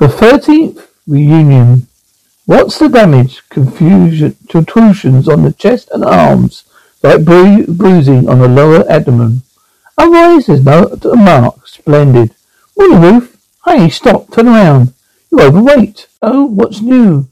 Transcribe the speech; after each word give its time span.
The 0.00 0.06
13th 0.08 0.88
reunion. 1.06 1.86
What's 2.46 2.80
the 2.80 2.88
damage? 2.88 3.48
Confusion, 3.48 4.36
contusions 4.48 5.28
on 5.28 5.44
the 5.44 5.52
chest 5.52 5.88
and 5.92 6.04
arms, 6.04 6.64
like 7.02 7.24
bru- 7.24 7.66
bruising 7.66 8.28
on 8.28 8.40
the 8.40 8.48
lower 8.48 8.84
abdomen. 8.90 9.42
Otherwise, 9.96 10.46
there's 10.46 10.64
no 10.64 10.96
mark. 11.14 11.68
Splendid. 11.68 12.34
Ruth. 12.76 13.40
Hey, 13.64 13.88
stop. 13.88 14.32
Turn 14.32 14.48
around. 14.48 14.92
You're 15.30 15.42
overweight. 15.42 16.08
Oh, 16.20 16.46
what's 16.46 16.80
new? 16.80 17.28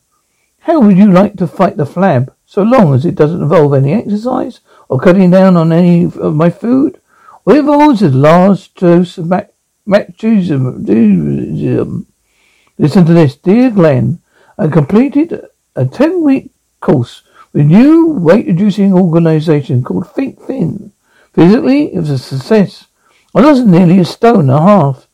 How 0.61 0.81
would 0.81 0.97
you 0.97 1.11
like 1.11 1.35
to 1.39 1.49
fight 1.49 1.77
the 1.77 1.85
flab? 1.85 2.29
So 2.47 2.63
long 2.63 2.95
as 2.95 3.05
it 3.05 3.17
doesn't 3.17 3.43
involve 3.43 3.75
any 3.75 3.93
exercise 3.93 4.61
or 4.89 5.01
cutting 5.01 5.31
down 5.31 5.57
on 5.57 5.73
any 5.73 6.05
of 6.05 6.37
my 6.37 6.51
food. 6.51 7.01
What 7.43 7.57
involves 7.57 8.03
a 8.03 8.09
large 8.09 8.73
dose 8.75 9.19
of 9.19 9.27
mac- 9.27 9.53
machism. 9.85 10.85
Listen 12.79 13.05
to 13.05 13.13
this. 13.13 13.37
Dear 13.37 13.71
Glenn, 13.71 14.21
I 14.59 14.69
completed 14.69 15.47
a 15.77 15.87
10 15.87 16.23
week 16.23 16.51
course 16.81 17.23
with 17.53 17.63
a 17.63 17.65
new 17.65 18.11
weight 18.11 18.47
reducing 18.47 18.93
organization 18.95 19.83
called 19.83 20.11
Think 20.11 20.41
Thin. 20.43 20.93
Physically, 21.35 21.95
it 21.95 22.01
was 22.01 22.11
a 22.11 22.19
success. 22.19 22.87
I 23.35 23.41
lost 23.41 23.65
nearly 23.65 23.99
a 23.99 24.05
stone 24.05 24.41
and 24.41 24.51
a 24.51 24.61
half. 24.61 25.07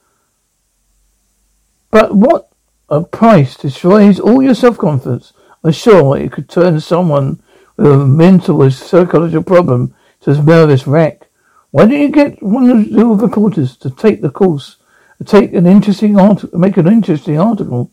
But 1.91 2.15
what 2.15 2.49
a 2.89 3.03
price 3.03 3.57
destroys 3.57 4.19
all 4.19 4.43
your 4.43 4.55
self 4.55 4.79
confidence. 4.79 5.33
I'm 5.63 5.73
sure 5.73 6.17
it 6.17 6.33
could 6.33 6.49
turn 6.49 6.81
someone 6.81 7.43
with 7.77 7.93
a 7.93 8.07
mental 8.07 8.63
or 8.63 8.71
psychological 8.71 9.43
problem 9.43 9.95
to 10.21 10.33
a 10.33 10.43
nervous 10.43 10.87
wreck. 10.87 11.27
Why 11.71 11.83
don't 11.87 12.01
you 12.01 12.09
get 12.09 12.43
one 12.43 12.71
of 12.71 12.91
the 12.91 13.05
reporters 13.05 13.77
to 13.79 13.91
take 13.91 14.21
the 14.21 14.31
course, 14.31 14.77
take 15.25 15.53
an 15.55 15.67
interesting 15.67 16.19
article, 16.19 16.59
make 16.59 16.77
an 16.77 16.87
interesting 16.87 17.39
article? 17.39 17.91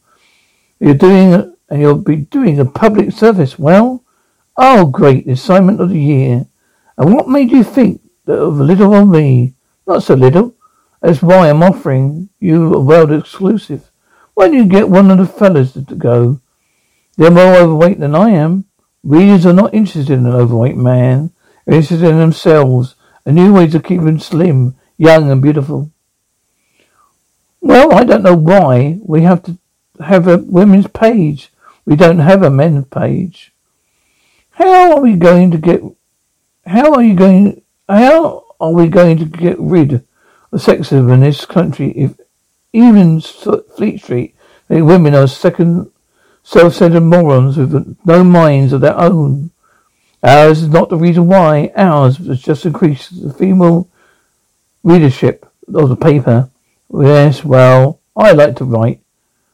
You're 0.80 0.94
doing, 0.94 1.56
and 1.70 1.82
you'll 1.82 1.96
be 1.96 2.18
doing 2.18 2.60
a 2.60 2.66
public 2.66 3.12
service. 3.12 3.58
Well, 3.58 4.04
oh, 4.58 4.86
great, 4.86 5.28
assignment 5.28 5.82
of 5.82 5.90
the 5.90 6.00
year. 6.00 6.46
And 6.98 7.14
what 7.14 7.28
made 7.28 7.52
you 7.52 7.64
think 7.64 8.02
that 8.26 8.38
of 8.38 8.60
a 8.60 8.64
little 8.64 8.94
of 8.94 9.08
me? 9.08 9.56
Not 9.88 10.04
so 10.04 10.14
little. 10.14 10.56
That's 11.02 11.22
why 11.22 11.50
I'm 11.50 11.64
offering 11.64 12.30
you 12.40 12.74
a 12.74 12.80
world 12.80 13.12
exclusive. 13.12 13.92
Why 14.34 14.48
don't 14.48 14.58
you 14.58 14.66
get 14.66 14.90
one 14.90 15.12
of 15.12 15.18
the 15.18 15.26
fellas 15.26 15.74
to 15.74 15.82
go? 15.82 16.42
They're 17.18 17.32
more 17.32 17.56
overweight 17.56 18.00
than 18.00 18.16
I 18.16 18.32
am. 18.32 18.66
Readers 19.04 19.46
are 19.46 19.54
not 19.54 19.74
interested 19.74 20.12
in 20.14 20.26
an 20.26 20.34
overweight 20.34 20.76
man. 20.76 21.32
They're 21.66 21.76
interested 21.76 22.10
in 22.10 22.18
themselves 22.18 22.96
and 23.26 23.36
new 23.36 23.54
ways 23.54 23.76
of 23.76 23.84
keeping 23.84 24.20
slim, 24.20 24.76
young 24.98 25.32
and 25.32 25.42
beautiful. 25.42 25.92
Well, 27.66 27.96
I 27.96 28.04
don't 28.04 28.22
know 28.22 28.36
why 28.36 29.00
we 29.02 29.24
have 29.24 29.42
to 29.46 29.58
have 30.00 30.28
a 30.28 30.38
women's 30.38 30.86
page. 30.86 31.52
We 31.84 31.96
don't 31.96 32.20
have 32.20 32.44
a 32.44 32.52
men's 32.52 32.86
page. 32.86 33.54
How 34.52 34.94
are 34.94 35.02
we 35.02 35.16
going 35.16 35.50
to 35.50 35.58
get, 35.58 35.82
how 36.68 36.94
are 36.94 37.02
you 37.02 37.16
going, 37.16 37.64
how 37.90 38.46
are 38.60 38.72
we 38.72 38.88
going 38.88 39.18
to 39.18 39.26
get 39.26 39.60
rid 39.60 39.94
of 39.94 40.62
sexism 40.62 41.12
in 41.12 41.22
this 41.22 41.48
country 41.48 41.90
if 41.94 42.14
even 42.72 43.20
Fleet 43.20 44.00
Street, 44.00 44.36
the 44.68 44.84
women 44.84 45.16
are 45.16 45.28
second 45.28 45.92
self-centered 46.44 47.02
morons 47.02 47.58
with 47.58 47.98
no 48.06 48.24
minds 48.24 48.74
of 48.74 48.82
their 48.82 48.96
own. 48.96 49.50
Ours 50.22 50.62
is 50.62 50.70
not 50.70 50.90
the 50.90 50.98
reason 50.98 51.26
why. 51.26 51.72
Ours 51.76 52.18
has 52.18 52.44
just 52.44 52.64
increased 52.64 53.24
the 53.24 53.34
female 53.34 53.90
readership 54.84 55.52
of 55.74 55.90
the 55.90 55.96
paper. 55.96 56.52
Yes, 56.94 57.44
well, 57.44 58.00
I 58.16 58.32
like 58.32 58.56
to 58.58 58.66
write. 58.66 59.02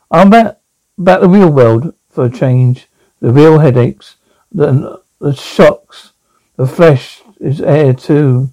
I'm 0.10 0.28
about, 0.28 0.58
about 0.98 1.22
the 1.22 1.30
real 1.30 1.50
world 1.50 1.94
for 2.10 2.26
a 2.26 2.30
change. 2.30 2.88
The 3.20 3.32
real 3.32 3.60
headaches, 3.60 4.18
the, 4.52 5.02
the 5.20 5.34
shocks, 5.34 6.12
the 6.58 6.68
flesh 6.68 7.22
is 7.40 7.62
air 7.62 7.94
too. 7.94 8.50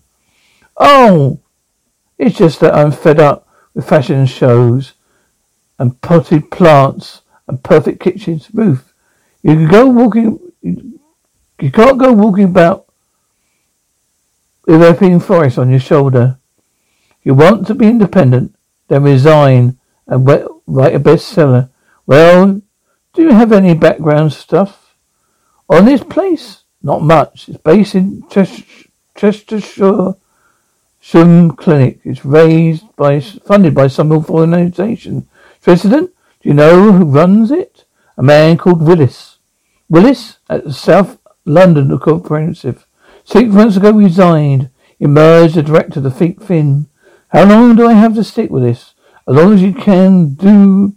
Oh, 0.77 1.41
it's 2.19 2.37
just 2.37 2.61
that 2.61 2.75
I'm 2.75 2.93
fed 2.93 3.19
up 3.19 3.49
with 3.75 3.89
fashion 3.89 4.27
shows 4.27 4.95
and 5.79 6.01
potted 6.01 6.51
plants 6.51 7.23
and 7.47 7.63
perfect 7.63 8.01
kitchens. 8.01 8.49
Ruth, 8.53 8.93
you 9.43 9.55
can 9.55 9.69
go 9.69 9.87
walking, 9.87 10.39
you 10.63 11.71
can't 11.73 11.99
go 11.99 12.13
walking 12.13 12.45
about 12.45 12.87
with 14.67 14.83
Epping 14.83 15.21
Forest 15.21 15.59
on 15.59 15.71
your 15.71 15.81
shoulder. 15.81 16.39
You 17.23 17.35
want 17.35 17.67
to 17.69 17.75
be 17.75 17.89
independent, 17.89 18.55
then 18.89 19.03
resign 19.05 19.79
and 20.07 20.27
write 20.67 20.95
a 20.95 21.01
bestseller. 21.01 21.71
Well, 22.07 22.63
do 23.13 23.23
you 23.23 23.33
have 23.33 23.53
any 23.53 23.75
background 23.75 24.33
stuff 24.33 24.95
on 25.69 25.85
this 25.85 26.03
place? 26.03 26.65
Not 26.83 27.03
much. 27.03 27.49
It's 27.49 27.59
based 27.59 27.95
in 27.95 28.25
Chestershire 29.17 30.15
Shum 31.01 31.51
Clinic. 31.53 32.01
It's 32.05 32.25
raised 32.25 32.85
by, 32.97 33.21
funded 33.21 33.75
by 33.75 33.89
some 33.89 34.13
organization. 34.13 35.29
President, 35.61 36.11
do 36.41 36.49
you 36.49 36.55
know 36.55 36.93
who 36.93 37.05
runs 37.05 37.51
it? 37.51 37.85
A 38.17 38.23
man 38.23 38.57
called 38.57 38.83
Willis. 38.83 39.39
Willis 39.89 40.39
at 40.49 40.65
the 40.65 40.73
South 40.73 41.19
London 41.45 41.99
Comprehensive. 41.99 42.87
Six 43.25 43.53
months 43.53 43.77
ago 43.77 43.93
resigned. 43.93 44.71
Emerged 45.01 45.55
the 45.55 45.63
director 45.63 46.01
of 46.01 46.05
the 46.05 46.11
Think 46.11 46.43
Thin. 46.43 46.88
How 47.29 47.45
long 47.45 47.77
do 47.77 47.87
I 47.87 47.93
have 47.93 48.15
to 48.15 48.25
stick 48.25 48.51
with 48.51 48.63
this? 48.63 48.95
As 49.27 49.37
long 49.37 49.53
as 49.53 49.63
you 49.63 49.75
can 49.75 50.35
do 50.35 50.95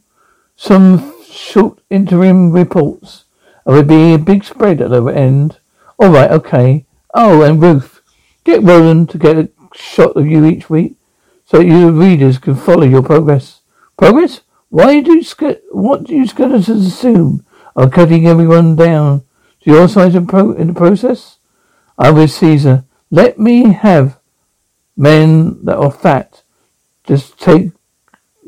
some 0.56 1.14
short 1.25 1.80
interim 1.90 2.52
reports. 2.52 3.25
There 3.66 3.75
will 3.75 3.84
be 3.84 4.14
a 4.14 4.19
big 4.19 4.44
spread 4.44 4.81
at 4.81 4.92
the 4.92 5.03
end. 5.06 5.59
All 5.97 6.09
right, 6.09 6.31
okay. 6.31 6.86
Oh, 7.14 7.42
and 7.42 7.62
Ruth, 7.62 8.02
get 8.44 8.64
Roland 8.64 9.09
to 9.09 9.18
get 9.18 9.38
a 9.38 9.50
shot 9.74 10.16
of 10.16 10.28
you 10.28 10.46
each 10.46 10.69
week 10.69 10.96
so 11.46 11.59
your 11.59 11.92
readers 11.92 12.38
can 12.38 12.56
follow 12.56 12.84
your 12.84 13.03
progress. 13.03 13.62
Progress? 13.98 14.42
Why 14.69 15.02
do 15.02 15.18
you 15.18 15.25
what 15.72 16.06
do 16.06 16.16
you 16.16 16.28
scholars 16.28 16.69
assume 16.69 17.46
are 17.75 17.90
cutting 17.90 18.25
everyone 18.25 18.75
down 18.75 19.24
to 19.62 19.72
your 19.72 19.90
size 19.90 20.16
in, 20.16 20.28
pro- 20.28 20.53
in 20.53 20.68
the 20.68 20.74
process? 20.74 21.40
I'm 21.98 22.16
with 22.16 22.31
Caesar. 22.31 22.86
Let 23.09 23.38
me 23.38 23.74
have 23.74 24.18
men 24.96 25.63
that 25.66 25.78
are 25.78 25.91
fat. 25.91 26.44
Just 27.03 27.40
take, 27.40 27.72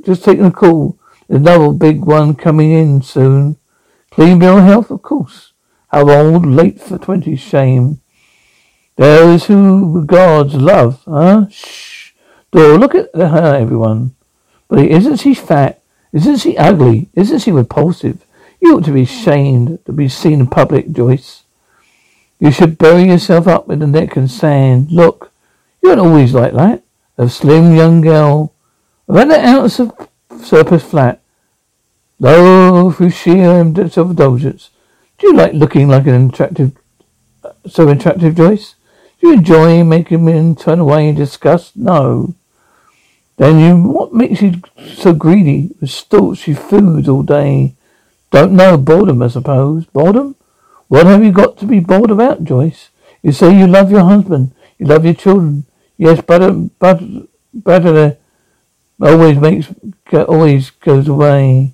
just 0.06 0.24
taking 0.24 0.46
a 0.46 0.52
call. 0.52 0.98
There's 1.28 1.42
another 1.42 1.72
big 1.72 2.02
one 2.06 2.36
coming 2.36 2.72
in 2.72 3.02
soon. 3.02 3.58
Clean 4.12 4.38
bill 4.38 4.60
health, 4.62 4.92
of 4.92 5.02
course. 5.02 5.54
How 5.88 6.10
old? 6.10 6.46
Late 6.46 6.80
for 6.80 6.98
twenty. 6.98 7.36
Shame. 7.36 8.02
Those 8.96 9.46
who 9.46 10.00
regards 10.00 10.54
love, 10.54 11.02
huh? 11.06 11.48
Shh. 11.50 12.12
Door, 12.52 12.78
look 12.78 12.94
at 12.94 13.10
her, 13.16 13.56
everyone. 13.56 14.16
But 14.68 14.86
isn't 14.86 15.18
she 15.18 15.34
fat? 15.34 15.82
Isn't 16.12 16.38
she 16.38 16.56
ugly? 16.58 17.10
Isn't 17.16 17.40
she 17.40 17.52
repulsive? 17.52 18.24
You 18.62 18.78
ought 18.78 18.86
to 18.86 18.94
be 18.94 19.02
ashamed 19.02 19.84
to 19.86 19.92
be 19.92 20.08
seen 20.08 20.40
in 20.40 20.48
public, 20.48 20.92
Joyce. 20.92 21.44
You 22.40 22.52
should 22.52 22.78
bury 22.78 23.06
yourself 23.06 23.48
up 23.48 23.70
in 23.70 23.80
the 23.80 23.88
neck 23.88 24.16
and 24.16 24.30
sand. 24.30 24.92
Look, 24.92 25.33
you 25.84 25.90
aren't 25.90 26.02
always 26.02 26.34
like 26.34 26.54
that. 26.54 26.84
A 27.18 27.30
slim 27.30 27.76
young 27.76 28.02
girl. 28.02 28.54
About 29.08 29.28
the 29.28 29.46
ounce 29.46 29.80
of 29.80 29.92
surplus 30.42 30.84
flat. 30.84 31.22
Low 32.20 32.90
through 32.92 33.10
sheer 33.10 33.60
um, 33.60 33.76
self-indulgence. 33.76 34.70
Do 35.18 35.28
you 35.28 35.34
like 35.34 35.54
looking 35.54 35.90
like 35.90 36.08
an 36.08 36.30
attractive, 36.30 36.72
uh, 37.44 37.52
so 37.68 37.90
attractive, 37.90 38.36
Joyce? 38.36 38.76
Do 39.20 39.28
you 39.28 39.34
enjoy 39.34 39.84
making 39.84 40.24
men 40.24 40.56
turn 40.56 40.80
away 40.80 41.10
in 41.10 41.16
disgust? 41.16 41.76
No. 41.76 42.34
Then 43.38 43.60
you, 43.60 43.90
what 43.90 44.14
makes 44.14 44.42
you 44.42 44.62
so 44.96 45.14
greedy 45.14 45.72
with 45.82 45.90
stalky 45.90 46.54
food 46.54 47.10
all 47.10 47.24
day? 47.24 47.76
Don't 48.32 48.54
know, 48.54 48.78
boredom, 48.78 49.22
I 49.22 49.28
suppose. 49.28 49.86
Boredom? 49.86 50.36
What 50.88 51.08
have 51.08 51.24
you 51.24 51.32
got 51.32 51.58
to 51.58 51.66
be 51.66 51.80
bored 51.80 52.12
about, 52.12 52.44
Joyce? 52.44 52.90
You 53.22 53.32
say 53.32 53.58
you 53.58 53.68
love 53.68 53.92
your 53.92 54.04
husband, 54.04 54.54
you 54.78 54.86
love 54.86 55.06
your 55.06 55.14
children. 55.14 55.66
Yes, 56.04 56.22
but, 56.28 56.42
uh, 56.42 56.52
but, 56.80 57.00
but, 57.54 58.18
but 59.00 59.14
always 59.14 59.38
makes, 59.38 59.74
always 60.12 60.70
goes 60.70 61.08
away. 61.08 61.72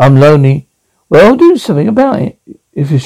I'm 0.00 0.18
lonely. 0.18 0.66
Well, 1.08 1.36
do 1.36 1.56
something 1.56 1.86
about 1.86 2.22
it. 2.22 2.40
If 2.74 2.90
you, 2.90 2.98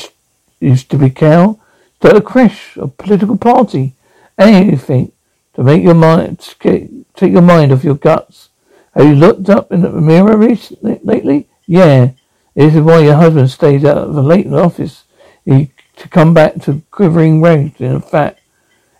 you 0.59 0.77
stupid 0.77 1.15
cow, 1.15 1.61
start 1.97 2.17
a 2.17 2.23
crash, 2.23 2.75
a 2.79 2.87
political 2.89 3.37
party, 3.37 3.97
anything 4.39 5.13
to 5.53 5.63
make 5.63 5.83
your 5.83 5.93
mind, 5.95 6.39
take 6.59 6.89
your 7.21 7.43
mind 7.43 7.71
off 7.71 7.85
your 7.85 7.97
guts. 7.97 8.49
Have 8.95 9.05
you 9.07 9.15
looked 9.15 9.51
up 9.51 9.71
in 9.71 9.83
the 9.83 9.93
mirror 9.93 10.39
recently, 10.39 11.01
lately? 11.03 11.49
Yeah. 11.67 12.13
This 12.55 12.75
is 12.75 12.81
why 12.81 13.01
your 13.01 13.17
husband 13.17 13.51
stays 13.51 13.85
out 13.85 13.99
of 13.99 14.15
the 14.15 14.23
late 14.23 14.47
office. 14.47 15.05
He, 15.45 15.71
to 15.97 16.09
come 16.09 16.33
back 16.33 16.63
to 16.63 16.81
quivering 16.91 17.43
rage 17.43 17.79
in 17.79 18.01
fat. 18.01 18.39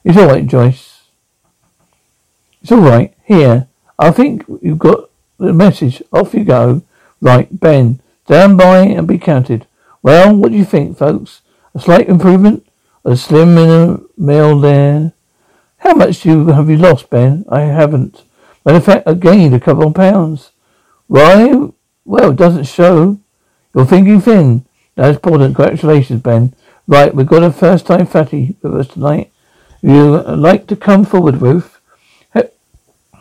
It's 0.05 0.19
all 0.19 0.27
right, 0.27 0.47
Joyce. 0.47 0.96
It's 2.67 2.73
all 2.73 2.81
right. 2.81 3.15
Here, 3.23 3.69
I 3.97 4.11
think 4.11 4.45
you've 4.61 4.81
got 4.81 5.09
the 5.39 5.53
message. 5.53 6.03
Off 6.13 6.35
you 6.35 6.43
go. 6.43 6.83
Right, 7.21 7.47
Ben, 7.61 8.01
stand 8.25 8.59
by 8.59 8.79
and 8.79 9.07
be 9.07 9.19
counted. 9.19 9.69
Well, 10.03 10.35
what 10.35 10.51
do 10.51 10.59
you 10.59 10.65
think, 10.65 10.99
folks? 10.99 11.43
A 11.77 11.79
slight 11.79 12.09
improvement? 12.09 12.67
A 13.05 13.17
slim 13.17 13.55
meal 14.17 14.59
there? 14.59 15.13
How 15.77 15.95
much 15.95 16.23
do 16.23 16.29
you, 16.29 16.47
have 16.49 16.69
you 16.69 16.77
lost, 16.77 17.09
Ben? 17.09 17.45
I 17.49 17.61
haven't. 17.61 18.25
But 18.65 18.75
in 18.75 18.83
fact, 18.83 19.07
I 19.07 19.15
gained 19.15 19.55
a 19.55 19.61
couple 19.61 19.87
of 19.87 19.95
pounds. 19.95 20.51
Why? 21.07 21.69
Well, 22.05 22.33
it 22.33 22.37
doesn't 22.37 22.65
show. 22.65 23.21
You're 23.77 23.87
thinking 23.87 24.21
thin. 24.21 24.67
That's 24.97 25.15
important. 25.15 25.55
Congratulations, 25.55 26.21
Ben. 26.21 26.53
Right, 26.89 27.15
we've 27.15 27.29
got 27.29 27.45
a 27.45 27.53
first 27.53 27.87
time 27.87 28.07
fatty 28.07 28.57
with 28.61 28.75
us 28.75 28.89
tonight. 28.89 29.31
You 29.83 30.21
like 30.23 30.67
to 30.67 30.75
come 30.75 31.05
forward, 31.05 31.41
Ruth? 31.41 31.76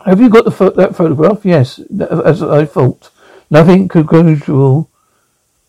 Have 0.06 0.20
you 0.20 0.28
got 0.28 0.44
the 0.44 0.70
that 0.76 0.94
photograph? 0.94 1.44
Yes, 1.44 1.80
as 1.80 2.40
I 2.40 2.64
thought. 2.64 3.10
Nothing 3.50 3.88
congrual, 3.88 4.86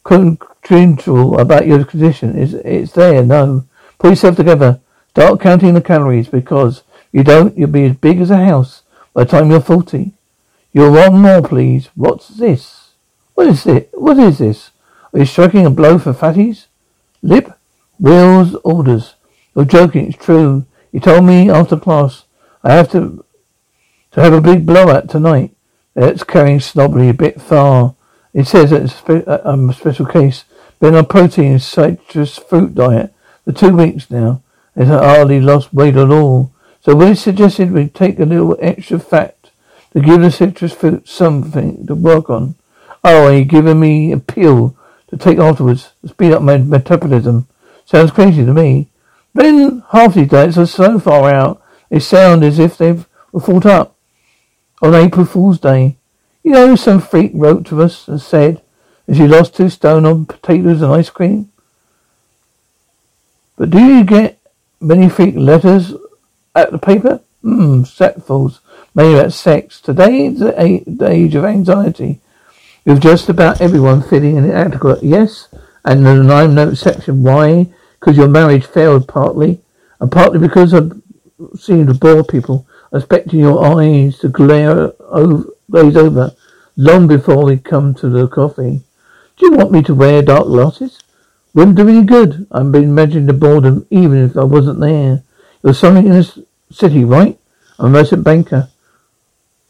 congrual 0.04 1.40
about 1.40 1.66
your 1.66 1.84
condition. 1.84 2.38
It's, 2.38 2.54
it's 2.54 2.92
there, 2.92 3.24
no. 3.24 3.66
Pull 3.98 4.12
yourself 4.12 4.36
together. 4.36 4.80
Start 5.10 5.42
counting 5.42 5.74
the 5.74 5.82
calories 5.82 6.28
because 6.28 6.84
you 7.12 7.24
don't, 7.24 7.58
you'll 7.58 7.70
be 7.70 7.86
as 7.86 7.96
big 7.96 8.22
as 8.22 8.30
a 8.30 8.38
house 8.38 8.84
by 9.16 9.24
the 9.24 9.32
time 9.32 9.50
you're 9.50 9.60
40. 9.60 10.14
You're 10.72 10.92
one 10.92 11.20
more, 11.20 11.42
please. 11.42 11.90
What's 11.96 12.28
this? 12.28 12.92
What 13.34 13.48
is 13.48 13.66
it? 13.66 13.90
What 13.94 14.20
is 14.20 14.38
this? 14.38 14.70
Are 15.14 15.20
you 15.20 15.26
striking 15.26 15.66
a 15.66 15.72
blow 15.72 15.98
for 15.98 16.14
fatties? 16.14 16.68
Lip? 17.24 17.58
Will's 18.00 18.54
orders. 18.64 19.16
You're 19.56 19.66
joking. 19.66 20.10
It's 20.10 20.24
true. 20.24 20.66
You 20.92 21.00
told 21.00 21.26
me 21.26 21.50
after 21.50 21.78
class 21.78 22.26
I 22.64 22.74
have 22.74 22.92
to 22.92 23.24
to 24.12 24.22
have 24.22 24.34
a 24.34 24.42
big 24.42 24.66
blowout 24.66 25.10
tonight. 25.10 25.52
It's 25.96 26.24
carrying 26.24 26.60
snobbly 26.60 27.10
a 27.10 27.14
bit 27.14 27.42
far. 27.42 27.96
It 28.34 28.46
says 28.46 28.72
it's 28.72 28.94
a, 28.94 28.98
spe- 28.98 29.46
um, 29.46 29.70
a 29.70 29.74
special 29.74 30.06
case. 30.06 30.46
Been 30.80 30.96
on 30.96 31.06
protein 31.08 31.58
citrus 31.58 32.38
fruit 32.38 32.76
diet 32.76 33.14
for 33.44 33.52
two 33.52 33.76
weeks 33.76 34.12
now. 34.12 34.44
It's 34.76 34.90
hardly 34.90 35.42
lost 35.42 35.74
weight 35.74 35.96
at 35.96 36.12
all. 36.12 36.52
So 36.82 36.96
we 36.96 37.16
suggested 37.16 37.72
we 37.72 37.88
take 37.88 38.20
a 38.20 38.26
little 38.26 38.56
extra 38.62 39.00
fat 39.00 39.36
to 39.94 40.00
give 40.00 40.22
the 40.22 40.30
citrus 40.30 40.74
fruit 40.74 41.08
something 41.08 41.88
to 41.88 41.96
work 41.96 42.30
on. 42.30 42.56
Oh, 43.04 43.30
you 43.30 43.44
giving 43.44 43.80
me 43.80 44.12
a 44.12 44.20
pill 44.20 44.78
to 45.10 45.18
take 45.18 45.40
afterwards 45.40 45.94
to 46.02 46.10
speed 46.10 46.34
up 46.34 46.44
my 46.44 46.58
metabolism. 46.58 47.48
Sounds 47.86 48.12
crazy 48.12 48.46
to 48.46 48.54
me. 48.54 48.90
Then 49.34 49.84
half 49.92 50.14
these 50.14 50.30
diets 50.30 50.58
are 50.58 50.66
so 50.66 51.00
far 51.00 51.34
out, 51.34 51.62
they 51.90 52.00
sound 52.00 52.44
as 52.44 52.60
if 52.60 52.78
they've 52.78 53.06
thought 53.40 53.66
up 53.66 53.97
on 54.82 54.96
April 54.96 55.26
Fool's 55.26 55.60
Day. 55.60 55.98
You 56.44 56.52
know, 56.52 56.76
some 56.76 57.02
freak 57.02 57.32
wrote 57.34 57.66
to 57.68 57.82
us 57.82 58.08
and 58.08 58.22
said 58.22 58.62
that 59.06 59.16
she 59.16 59.28
lost 59.28 59.56
two 59.56 59.70
stone 59.70 60.06
on 60.06 60.26
potatoes 60.26 60.82
and 60.82 60.94
ice 60.94 61.10
cream. 61.10 61.52
But 63.58 63.72
do 63.72 63.80
you 63.80 64.04
get 64.04 64.40
many 64.80 65.10
freak 65.10 65.36
letters 65.36 65.94
at 66.56 66.72
the 66.72 66.78
paper? 66.78 67.22
Hmm, 67.42 67.82
sackfuls. 67.82 68.60
Maybe 68.94 69.18
about 69.18 69.34
sex. 69.34 69.82
Today 69.82 70.28
is 70.28 70.40
the 70.40 71.08
age 71.10 71.36
of 71.36 71.46
anxiety. 71.46 72.22
With 72.86 73.02
just 73.02 73.30
about 73.30 73.60
everyone 73.60 74.02
feeling 74.02 74.38
inadequate. 74.38 75.04
Yes, 75.04 75.50
and 75.84 76.06
the 76.06 76.16
nine 76.16 76.56
note 76.56 76.78
section. 76.78 77.24
Why? 77.24 77.68
Because 78.00 78.16
your 78.16 78.28
marriage 78.28 78.66
failed 78.66 79.08
partly, 79.08 79.60
and 80.00 80.12
partly 80.12 80.40
because 80.40 80.74
I 80.74 80.82
seem 81.58 81.88
to 81.88 81.94
bore 81.94 82.24
people 82.24 82.67
expecting 82.94 83.40
your 83.40 83.64
eyes 83.66 84.20
to 84.20 84.30
glare 84.30 84.94
over, 85.12 85.46
glaze 85.70 85.96
over 85.96 86.34
long 86.76 87.08
before 87.08 87.44
we 87.46 87.58
come 87.58 87.94
to 87.96 88.10
the 88.10 88.28
coffee. 88.28 88.82
Do 89.38 89.46
you 89.46 89.54
want 89.54 89.72
me 89.72 89.82
to 89.84 89.96
wear 89.96 90.22
dark 90.22 90.46
glasses? 90.46 91.00
Wouldn't 91.54 91.78
do 91.78 91.88
any 91.88 92.04
good. 92.04 92.48
I've 92.52 92.72
been 92.72 92.84
imagining 92.84 93.26
the 93.26 93.34
boredom 93.34 93.88
even 93.90 94.26
if 94.26 94.38
I 94.38 94.44
wasn't 94.44 94.80
there. 94.80 95.24
You're 95.64 95.74
something 95.74 96.06
in 96.06 96.12
this 96.12 96.40
city, 96.72 97.04
right? 97.04 97.38
I'm 97.80 97.88
a 97.88 97.90
merchant 97.90 98.24
banker. 98.24 98.70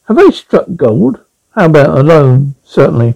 Have 0.08 0.18
I 0.18 0.30
struck 0.30 0.68
gold? 0.76 1.24
How 1.52 1.66
about 1.66 1.98
a 1.98 2.04
loan? 2.04 2.56
Certainly. 2.64 3.16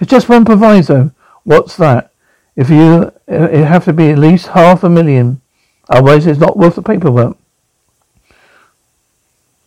It's 0.00 0.10
just 0.10 0.28
one 0.28 0.44
proviso. 0.44 1.12
What's 1.44 1.76
that? 1.76 2.12
If 2.56 2.70
you, 2.70 3.12
it 3.26 3.64
have 3.64 3.84
to 3.84 3.92
be 3.92 4.10
at 4.10 4.18
least 4.18 4.48
half 4.48 4.84
a 4.84 4.88
million. 4.88 5.40
Otherwise 5.88 6.26
it's 6.26 6.40
not 6.40 6.56
worth 6.56 6.76
the 6.76 6.82
paperwork. 6.82 7.36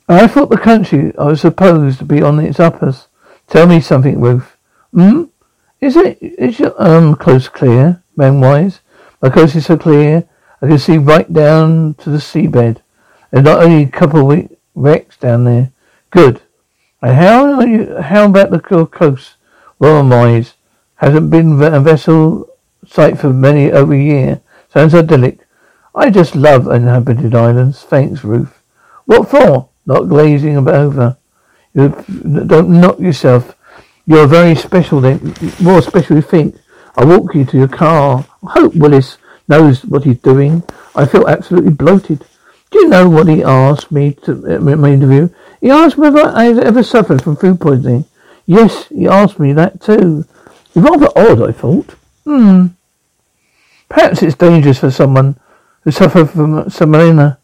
I 0.09 0.27
thought 0.27 0.49
the 0.49 0.57
country 0.57 1.13
I 1.17 1.25
was 1.25 1.41
supposed 1.41 1.99
to 1.99 2.05
be 2.05 2.21
on 2.21 2.39
its 2.39 2.59
uppers. 2.59 3.07
Tell 3.47 3.67
me 3.67 3.81
something, 3.81 4.21
Ruth. 4.21 4.55
Hmm? 4.93 5.25
Is 5.81 5.95
it, 5.95 6.17
is 6.21 6.59
your, 6.59 6.73
um, 6.81 7.15
coast 7.15 7.53
clear, 7.53 8.01
man-wise? 8.15 8.79
My 9.21 9.29
coast 9.29 9.55
is 9.55 9.65
so 9.65 9.77
clear, 9.77 10.27
I 10.61 10.67
can 10.67 10.79
see 10.79 10.97
right 10.97 11.31
down 11.31 11.95
to 11.95 12.09
the 12.09 12.17
seabed. 12.17 12.77
There's 13.31 13.43
not 13.43 13.61
only 13.61 13.83
a 13.83 13.89
couple 13.89 14.31
of 14.31 14.49
wrecks 14.75 15.17
down 15.17 15.43
there. 15.43 15.71
Good. 16.09 16.41
And 17.01 17.15
how 17.15 17.59
are 17.59 17.67
you, 17.67 17.97
how 17.97 18.25
about 18.25 18.51
the 18.51 18.59
coast? 18.59 19.35
Well, 19.77 20.07
wise. 20.07 20.53
Hasn't 20.95 21.29
been 21.29 21.61
a 21.61 21.79
vessel 21.79 22.49
sight 22.87 23.19
for 23.19 23.31
many 23.31 23.71
over 23.71 23.93
a 23.93 24.01
year. 24.01 24.41
Sounds 24.69 24.95
idyllic. 24.95 25.39
I 25.93 26.09
just 26.09 26.35
love 26.35 26.67
inhabited 26.67 27.35
islands. 27.35 27.83
Thanks, 27.83 28.23
Ruth. 28.23 28.63
What 29.05 29.29
for? 29.29 29.69
Not 29.87 30.09
glazing 30.09 30.57
over. 30.57 31.17
You 31.73 31.89
don't 32.45 32.69
knock 32.69 32.99
yourself. 32.99 33.55
You're 34.05 34.27
very 34.27 34.55
special 34.55 35.01
then, 35.01 35.33
more 35.61 35.81
special 35.81 36.17
you 36.17 36.21
think. 36.21 36.55
I 36.95 37.05
walk 37.05 37.33
you 37.35 37.45
to 37.45 37.57
your 37.57 37.67
car. 37.67 38.25
I 38.45 38.51
hope 38.51 38.75
Willis 38.75 39.17
knows 39.47 39.83
what 39.83 40.03
he's 40.03 40.19
doing. 40.19 40.63
I 40.95 41.05
feel 41.05 41.27
absolutely 41.27 41.73
bloated. 41.73 42.25
Do 42.71 42.79
you 42.79 42.89
know 42.89 43.09
what 43.09 43.27
he 43.27 43.43
asked 43.43 43.91
me 43.91 44.13
to 44.23 44.45
at 44.47 44.61
my 44.61 44.91
interview? 44.91 45.29
He 45.61 45.69
asked 45.69 45.97
whether 45.97 46.25
I 46.25 46.45
have 46.45 46.59
ever 46.59 46.83
suffered 46.83 47.21
from 47.21 47.37
food 47.37 47.61
poisoning. 47.61 48.05
Yes, 48.45 48.87
he 48.87 49.07
asked 49.07 49.39
me 49.39 49.53
that 49.53 49.81
too. 49.81 50.25
Rather 50.75 51.09
odd, 51.15 51.41
I 51.41 51.51
thought. 51.51 51.95
Hmm. 52.23 52.67
Perhaps 53.89 54.21
it's 54.21 54.35
dangerous 54.35 54.79
for 54.79 54.91
someone 54.91 55.39
who 55.81 55.91
suffers 55.91 56.31
from 56.31 56.65
salmonella. 56.65 57.37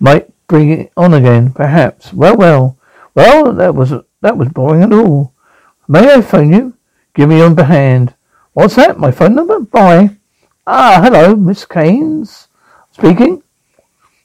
Might 0.00 0.30
bring 0.48 0.70
it 0.70 0.92
on 0.96 1.14
again, 1.14 1.52
perhaps. 1.52 2.12
Well, 2.12 2.36
well. 2.36 2.78
Well, 3.14 3.52
that 3.52 3.74
was 3.74 3.92
that 4.20 4.36
was 4.36 4.48
boring 4.48 4.82
at 4.82 4.92
all. 4.92 5.32
May 5.86 6.12
I 6.12 6.20
phone 6.20 6.52
you? 6.52 6.74
Give 7.14 7.28
me 7.28 7.38
your 7.38 7.54
hand. 7.64 8.14
What's 8.52 8.76
that? 8.76 8.98
My 8.98 9.10
phone 9.10 9.34
number? 9.34 9.60
Bye. 9.60 10.16
Ah, 10.66 11.00
hello, 11.02 11.36
Miss 11.36 11.64
Keynes. 11.64 12.48
Speaking. 12.92 13.42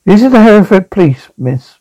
This 0.05 0.21
is 0.21 0.33
the 0.33 0.41
Hereford 0.41 0.89
Police, 0.89 1.29
miss. 1.37 1.75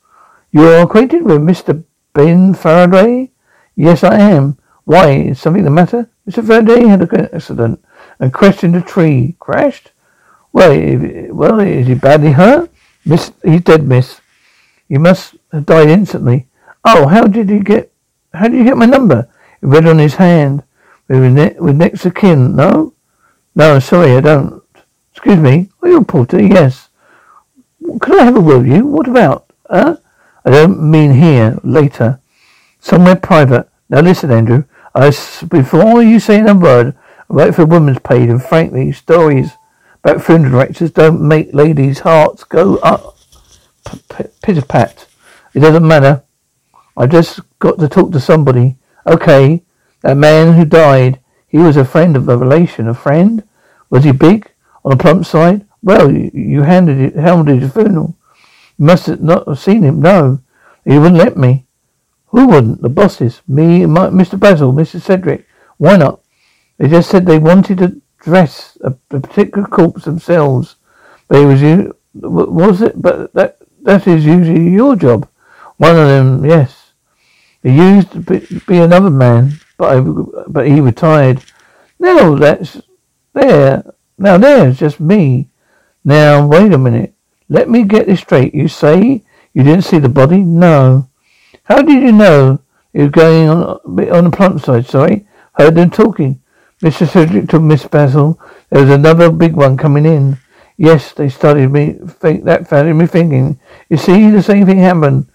You 0.52 0.68
are 0.68 0.82
acquainted 0.82 1.25
with 1.25 1.40
Mr. 1.40 1.82
Ben 2.12 2.54
Faraday? 2.54 3.32
Yes, 3.75 4.04
I 4.04 4.14
am. 4.14 4.58
Why? 4.84 5.11
Is 5.11 5.40
something 5.40 5.64
the 5.64 5.70
matter? 5.70 6.08
Mr. 6.28 6.46
Faraday 6.46 6.87
had 6.87 7.02
an 7.02 7.28
accident 7.34 7.84
and 8.20 8.32
crashed 8.32 8.62
into 8.62 8.78
a 8.78 8.82
tree. 8.82 9.34
Crashed? 9.40 9.90
Well, 10.52 10.70
well, 11.32 11.58
is 11.58 11.88
he 11.88 11.94
badly 11.94 12.30
hurt? 12.32 12.70
Miss, 13.04 13.32
he's 13.42 13.62
dead, 13.62 13.88
miss. 13.88 14.20
You 14.92 14.99
must 14.99 15.37
have 15.52 15.64
died 15.64 15.88
instantly. 15.88 16.49
Oh, 16.84 17.06
how 17.06 17.26
did 17.26 17.49
you 17.49 17.61
get, 17.61 17.90
how 18.34 18.46
did 18.46 18.58
you 18.58 18.64
get 18.64 18.76
my 18.76 18.84
number? 18.84 19.26
It 19.62 19.66
read 19.66 19.87
on 19.87 19.99
his 19.99 20.16
hand. 20.16 20.64
With, 21.08 21.32
ne- 21.32 21.56
with 21.58 21.76
next 21.76 22.04
of 22.04 22.14
kin, 22.14 22.54
no? 22.54 22.92
No, 23.54 23.78
sorry, 23.78 24.14
I 24.18 24.20
don't. 24.20 24.62
Excuse 25.12 25.38
me. 25.38 25.70
Are 25.80 25.88
you 25.88 25.96
a 26.00 26.04
porter? 26.04 26.42
Yes. 26.42 26.90
Could 28.02 28.20
I 28.20 28.25
have 28.25 28.37
a 28.37 28.40
word 28.40 28.66
with 28.66 28.76
you? 28.76 28.84
What 28.84 29.08
about? 29.08 29.50
Huh? 29.66 29.96
I 30.44 30.50
don't 30.50 30.90
mean 30.90 31.12
here, 31.12 31.58
later. 31.64 32.20
Somewhere 32.78 33.16
private. 33.16 33.70
Now 33.88 34.02
listen, 34.02 34.30
Andrew. 34.30 34.64
I, 34.94 35.06
before 35.49 36.02
you 36.02 36.20
say 36.20 36.40
a 36.42 36.54
word, 36.54 36.94
I 37.30 37.32
wait 37.32 37.54
for 37.54 37.62
a 37.62 37.64
woman's 37.64 38.00
page, 38.00 38.28
and 38.28 38.44
frankly, 38.44 38.92
stories 38.92 39.52
about 40.04 40.22
funeral 40.22 40.52
directors 40.52 40.90
don't 40.90 41.26
make 41.26 41.54
ladies' 41.54 42.00
hearts 42.00 42.44
go 42.44 42.76
up 42.76 43.12
pitter 44.42 44.62
pat. 44.62 45.06
It 45.54 45.60
doesn't 45.60 45.86
matter. 45.86 46.22
I 46.96 47.06
just 47.06 47.40
got 47.58 47.78
to 47.78 47.88
talk 47.88 48.12
to 48.12 48.20
somebody. 48.20 48.76
Okay, 49.06 49.62
that 50.02 50.16
man 50.16 50.54
who 50.54 50.64
died, 50.64 51.20
he 51.48 51.58
was 51.58 51.76
a 51.76 51.84
friend 51.84 52.16
of 52.16 52.28
a 52.28 52.36
relation. 52.36 52.88
A 52.88 52.94
friend? 52.94 53.42
Was 53.90 54.04
he 54.04 54.12
big? 54.12 54.50
On 54.84 54.90
the 54.90 54.96
plump 54.96 55.26
side? 55.26 55.66
Well, 55.82 56.10
you, 56.12 56.30
you 56.32 56.62
handed 56.62 56.98
it, 56.98 57.16
handled 57.16 57.48
his 57.48 57.72
funeral. 57.72 58.16
You 58.78 58.86
must 58.86 59.06
have 59.06 59.20
not 59.20 59.46
have 59.48 59.58
seen 59.58 59.82
him. 59.82 60.00
No, 60.00 60.40
he 60.84 60.98
wouldn't 60.98 61.18
let 61.18 61.36
me. 61.36 61.66
Who 62.28 62.46
wouldn't? 62.46 62.82
The 62.82 62.88
bosses. 62.88 63.42
Me, 63.46 63.84
my, 63.86 64.08
Mr. 64.08 64.38
Basil, 64.38 64.72
Mr. 64.72 65.00
Cedric. 65.00 65.46
Why 65.76 65.96
not? 65.96 66.20
They 66.78 66.88
just 66.88 67.10
said 67.10 67.26
they 67.26 67.38
wanted 67.38 67.78
to 67.78 68.00
dress 68.18 68.78
a, 68.82 68.94
a 69.10 69.20
particular 69.20 69.66
corpse 69.66 70.04
themselves. 70.04 70.76
But 71.28 71.40
it 71.40 71.46
was 71.46 71.62
you. 71.62 71.96
Was 72.14 72.82
it? 72.82 73.00
But 73.00 73.32
that 73.34 73.58
that 73.82 74.06
is 74.06 74.24
usually 74.24 74.70
your 74.70 74.96
job. 74.96 75.28
One 75.76 75.98
of 75.98 76.08
them, 76.08 76.44
yes. 76.44 76.92
He 77.62 77.76
used 77.76 78.12
to 78.12 78.20
be, 78.20 78.60
be 78.66 78.78
another 78.78 79.10
man, 79.10 79.52
but 79.76 79.96
I, 79.96 80.00
but 80.00 80.66
he 80.66 80.80
retired. 80.80 81.42
Now 81.98 82.34
that's 82.34 82.80
there. 83.32 83.84
Now 84.18 84.38
there's 84.38 84.78
just 84.78 84.98
me. 84.98 85.48
Now 86.04 86.46
wait 86.46 86.72
a 86.72 86.78
minute. 86.78 87.14
Let 87.48 87.68
me 87.68 87.84
get 87.84 88.06
this 88.06 88.20
straight. 88.20 88.54
You 88.54 88.66
say 88.68 89.22
you 89.52 89.62
didn't 89.62 89.84
see 89.84 89.98
the 89.98 90.08
body? 90.08 90.38
No. 90.38 91.08
How 91.64 91.82
did 91.82 92.02
you 92.02 92.12
know 92.12 92.60
was 92.92 93.10
going 93.10 93.48
on 93.48 93.80
on 94.10 94.24
the 94.24 94.30
plump 94.36 94.60
side? 94.60 94.86
Sorry, 94.86 95.26
heard 95.52 95.74
them 95.76 95.90
talking. 95.90 96.40
Mr. 96.82 97.08
Cedric 97.08 97.48
to 97.50 97.60
Miss 97.60 97.86
Basil. 97.86 98.40
There 98.70 98.82
was 98.82 98.90
another 98.90 99.30
big 99.30 99.54
one 99.54 99.76
coming 99.76 100.04
in. 100.04 100.38
Yes, 100.82 101.12
they 101.12 101.28
started 101.28 101.70
me 101.70 101.92
think 102.08 102.42
that 102.42 102.66
started 102.66 102.94
me 102.94 103.06
thinking. 103.06 103.60
You 103.88 103.96
see, 103.96 104.28
the 104.30 104.42
same 104.42 104.66
thing 104.66 104.78
happened 104.78 105.30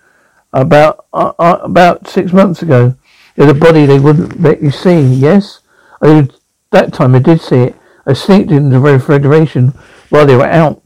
about 0.51 1.05
uh, 1.13 1.31
uh, 1.39 1.59
about 1.61 2.05
six 2.05 2.33
months 2.33 2.61
ago. 2.61 2.95
There's 3.37 3.51
a 3.51 3.53
body 3.53 3.85
they 3.85 3.97
wouldn't 3.97 4.41
let 4.41 4.61
you 4.61 4.71
see. 4.71 4.99
Yes, 4.99 5.61
I, 6.01 6.27
that 6.71 6.91
time 6.91 7.15
I 7.15 7.19
did 7.19 7.39
see 7.39 7.71
it. 7.71 7.75
I 8.05 8.11
sneaked 8.11 8.51
into 8.51 8.71
the 8.71 8.79
refrigeration 8.81 9.73
while 10.09 10.25
they 10.25 10.35
were 10.35 10.51
out. 10.51 10.83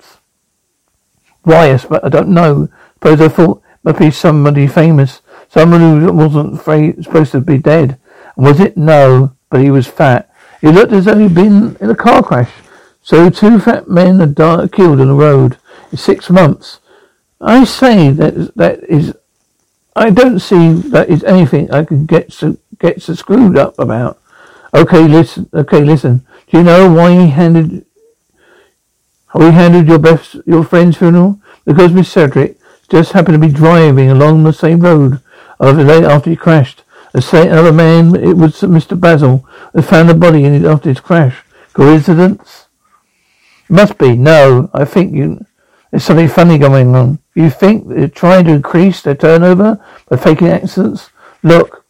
Why? 1.41 1.75
I 2.03 2.09
don't 2.09 2.29
know. 2.29 2.69
Suppose 2.93 3.19
I 3.19 3.29
thought 3.29 3.63
it 3.65 3.79
must 3.83 3.97
be 3.97 4.11
somebody 4.11 4.67
famous, 4.67 5.23
someone 5.49 5.81
who 5.81 6.13
wasn't 6.13 6.61
supposed 7.03 7.31
to 7.31 7.41
be 7.41 7.57
dead. 7.57 7.97
Was 8.37 8.59
it? 8.59 8.77
No, 8.77 9.35
but 9.49 9.61
he 9.61 9.71
was 9.71 9.87
fat. 9.87 10.29
He 10.61 10.67
looked 10.67 10.93
as 10.93 11.05
though 11.05 11.17
he'd 11.17 11.33
been 11.33 11.77
in 11.81 11.89
a 11.89 11.95
car 11.95 12.21
crash. 12.21 12.51
So 13.03 13.29
two 13.29 13.59
fat 13.59 13.89
men 13.89 14.21
are 14.21 14.27
died, 14.27 14.71
killed 14.71 15.01
on 15.01 15.07
the 15.07 15.13
road 15.13 15.57
in 15.91 15.97
six 15.97 16.29
months. 16.29 16.79
I 17.39 17.63
say 17.63 18.11
that 18.11 18.55
that 18.55 18.83
is. 18.83 19.15
I 19.95 20.09
don't 20.09 20.39
see 20.39 20.73
that 20.73 21.09
is 21.09 21.23
anything 21.23 21.71
I 21.71 21.83
can 21.83 22.05
get 22.05 22.31
so 22.31 22.57
get 22.79 23.01
so 23.01 23.13
screwed 23.13 23.57
up 23.57 23.77
about. 23.79 24.19
Okay, 24.73 25.07
listen. 25.07 25.49
Okay, 25.53 25.83
listen. 25.83 26.25
Do 26.47 26.57
you 26.57 26.63
know 26.63 26.91
why 26.91 27.11
he 27.11 27.27
handed? 27.27 27.85
He 29.33 29.51
handled 29.51 29.87
your 29.87 29.99
best 29.99 30.35
your 30.45 30.63
friend's 30.63 30.97
funeral? 30.97 31.39
Because 31.65 31.93
Miss 31.93 32.11
Cedric 32.11 32.57
just 32.89 33.13
happened 33.13 33.41
to 33.41 33.47
be 33.47 33.53
driving 33.53 34.09
along 34.09 34.43
the 34.43 34.53
same 34.53 34.81
road 34.81 35.21
over 35.59 35.83
the 35.83 36.01
day 36.01 36.05
after 36.05 36.29
he 36.29 36.35
crashed. 36.35 36.83
The 37.13 37.49
other 37.51 37.73
man, 37.73 38.15
it 38.15 38.37
was 38.37 38.61
Mr. 38.61 38.99
Basil, 38.99 39.39
who 39.73 39.81
found 39.81 40.09
the 40.09 40.13
body 40.13 40.43
in 40.43 40.53
it 40.53 40.65
after 40.65 40.89
his 40.89 40.99
crash. 40.99 41.43
Coincidence? 41.73 42.67
Must 43.71 43.97
be. 43.97 44.17
No, 44.17 44.69
I 44.73 44.83
think 44.83 45.15
you. 45.15 45.45
There's 45.89 46.03
something 46.03 46.27
funny 46.27 46.57
going 46.57 46.93
on. 46.93 47.19
You 47.35 47.49
think 47.49 47.87
they're 47.87 48.09
trying 48.09 48.43
to 48.45 48.51
increase 48.51 49.01
their 49.01 49.15
turnover 49.15 49.81
by 50.09 50.17
faking 50.17 50.49
accidents? 50.49 51.09
Look, 51.41 51.85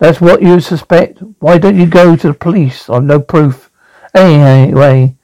that's 0.00 0.20
what 0.20 0.42
you 0.42 0.58
suspect. 0.58 1.20
Why 1.38 1.58
don't 1.58 1.78
you 1.78 1.86
go 1.86 2.16
to 2.16 2.26
the 2.26 2.34
police? 2.34 2.90
I've 2.90 3.04
no 3.04 3.20
proof. 3.20 3.70
Anyway, 4.16 5.14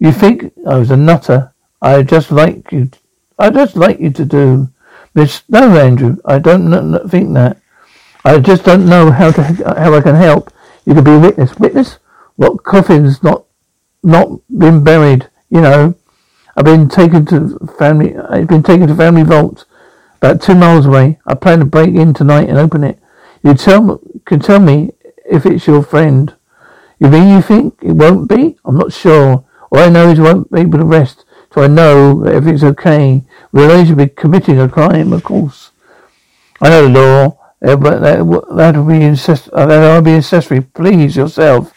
you 0.00 0.10
think 0.10 0.52
oh, 0.66 0.72
I 0.72 0.78
was 0.78 0.90
a 0.90 0.96
nutter. 0.96 1.52
I 1.80 2.02
just 2.02 2.32
like 2.32 2.72
you. 2.72 2.90
I 3.38 3.50
just 3.50 3.76
like 3.76 4.00
you 4.00 4.10
to 4.10 4.24
do. 4.24 4.68
Miss, 5.14 5.44
no, 5.48 5.78
Andrew, 5.78 6.16
I 6.24 6.40
don't 6.40 7.08
think 7.08 7.32
that. 7.34 7.58
I 8.24 8.40
just 8.40 8.64
don't 8.64 8.86
know 8.86 9.12
how 9.12 9.30
to 9.30 9.42
how 9.78 9.94
I 9.94 10.00
can 10.00 10.16
help. 10.16 10.52
You 10.84 10.94
can 10.94 11.04
be 11.04 11.12
a 11.12 11.18
witness. 11.20 11.56
Witness? 11.60 11.98
What 12.34 12.64
coffin's 12.64 13.22
not 13.22 13.44
not 14.02 14.40
been 14.50 14.82
buried? 14.82 15.30
You 15.54 15.60
know, 15.60 15.94
I've 16.56 16.64
been 16.64 16.88
taken 16.88 17.24
to 17.26 17.56
family. 17.78 18.16
I've 18.16 18.48
been 18.48 18.64
taken 18.64 18.88
to 18.88 18.94
family 18.96 19.22
vault, 19.22 19.66
about 20.16 20.42
two 20.42 20.56
miles 20.56 20.84
away. 20.84 21.20
I 21.28 21.34
plan 21.34 21.60
to 21.60 21.64
break 21.64 21.94
in 21.94 22.12
tonight 22.12 22.48
and 22.48 22.58
open 22.58 22.82
it. 22.82 22.98
You 23.44 23.54
tell 23.54 24.00
can 24.24 24.40
tell 24.40 24.58
me 24.58 24.94
if 25.24 25.46
it's 25.46 25.68
your 25.68 25.84
friend. 25.84 26.34
You 26.98 27.06
mean 27.06 27.28
you 27.36 27.40
think 27.40 27.78
it 27.82 27.92
won't 27.92 28.28
be? 28.28 28.58
I'm 28.64 28.76
not 28.76 28.92
sure. 28.92 29.44
All 29.70 29.78
I 29.78 29.90
know 29.90 30.10
is 30.10 30.18
I 30.18 30.22
won't 30.22 30.50
be 30.50 30.62
able 30.62 30.80
to 30.80 30.84
rest 30.84 31.24
so 31.52 31.62
I 31.62 31.68
know 31.68 32.24
that 32.24 32.34
everything's 32.34 32.64
okay. 32.64 33.22
Realize 33.52 33.88
you'll 33.88 33.98
be 33.98 34.08
committing 34.08 34.58
a 34.58 34.68
crime, 34.68 35.12
of 35.12 35.22
course. 35.22 35.70
I 36.60 36.68
know 36.68 36.88
the 36.88 37.00
law. 37.00 37.38
But 37.60 38.00
that 38.00 38.46
that'll 38.56 38.84
be 38.84 39.02
incest. 39.02 39.50
Uh, 39.52 39.66
that'll 39.66 40.02
be 40.02 40.14
accessory. 40.16 40.62
Please 40.62 41.14
yourself. 41.16 41.72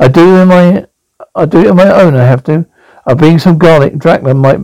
I 0.00 0.08
do 0.08 0.36
it 0.36 0.46
my. 0.46 0.86
I 1.36 1.46
do 1.46 1.60
it 1.60 1.68
on 1.68 1.76
my 1.76 1.90
own. 2.02 2.16
I 2.16 2.24
have 2.24 2.42
to. 2.44 2.66
I 3.06 3.14
bring 3.14 3.38
some 3.38 3.58
garlic. 3.58 3.98
Dracula 3.98 4.34
might 4.34 4.60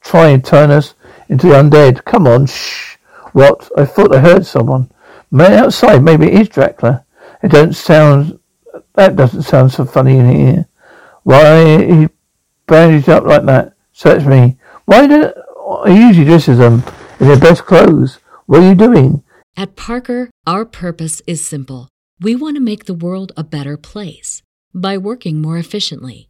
try 0.00 0.28
and 0.28 0.44
turn 0.44 0.70
us 0.70 0.94
into 1.28 1.48
the 1.48 1.54
undead. 1.54 2.04
Come 2.04 2.26
on, 2.26 2.46
shh. 2.46 2.96
What? 3.32 3.70
I 3.76 3.84
thought 3.84 4.14
I 4.14 4.20
heard 4.20 4.46
someone. 4.46 4.90
Man 5.30 5.52
outside. 5.52 6.02
Maybe 6.02 6.26
it 6.26 6.40
is 6.40 6.48
Dracula. 6.48 7.04
It 7.42 7.50
don't 7.50 7.74
sound. 7.74 8.38
That 8.94 9.16
doesn't 9.16 9.42
sound 9.42 9.72
so 9.72 9.84
funny 9.84 10.18
in 10.18 10.28
here. 10.28 10.66
Why 11.22 11.84
he 11.84 12.08
bandaged 12.66 13.08
up 13.08 13.24
like 13.24 13.44
that? 13.46 13.74
Search 13.92 14.24
me. 14.24 14.58
Why 14.86 15.06
do 15.06 15.32
I 15.84 15.90
usually 15.90 16.26
dresses 16.26 16.58
them 16.58 16.82
in 17.20 17.28
their 17.28 17.38
best 17.38 17.64
clothes? 17.64 18.18
What 18.46 18.62
are 18.62 18.68
you 18.68 18.74
doing? 18.74 19.22
At 19.56 19.76
Parker, 19.76 20.30
our 20.46 20.64
purpose 20.64 21.22
is 21.26 21.44
simple. 21.44 21.88
We 22.20 22.34
want 22.34 22.56
to 22.56 22.62
make 22.62 22.86
the 22.86 22.94
world 22.94 23.32
a 23.36 23.44
better 23.44 23.76
place 23.76 24.42
by 24.74 24.96
working 24.96 25.40
more 25.40 25.58
efficiently, 25.58 26.29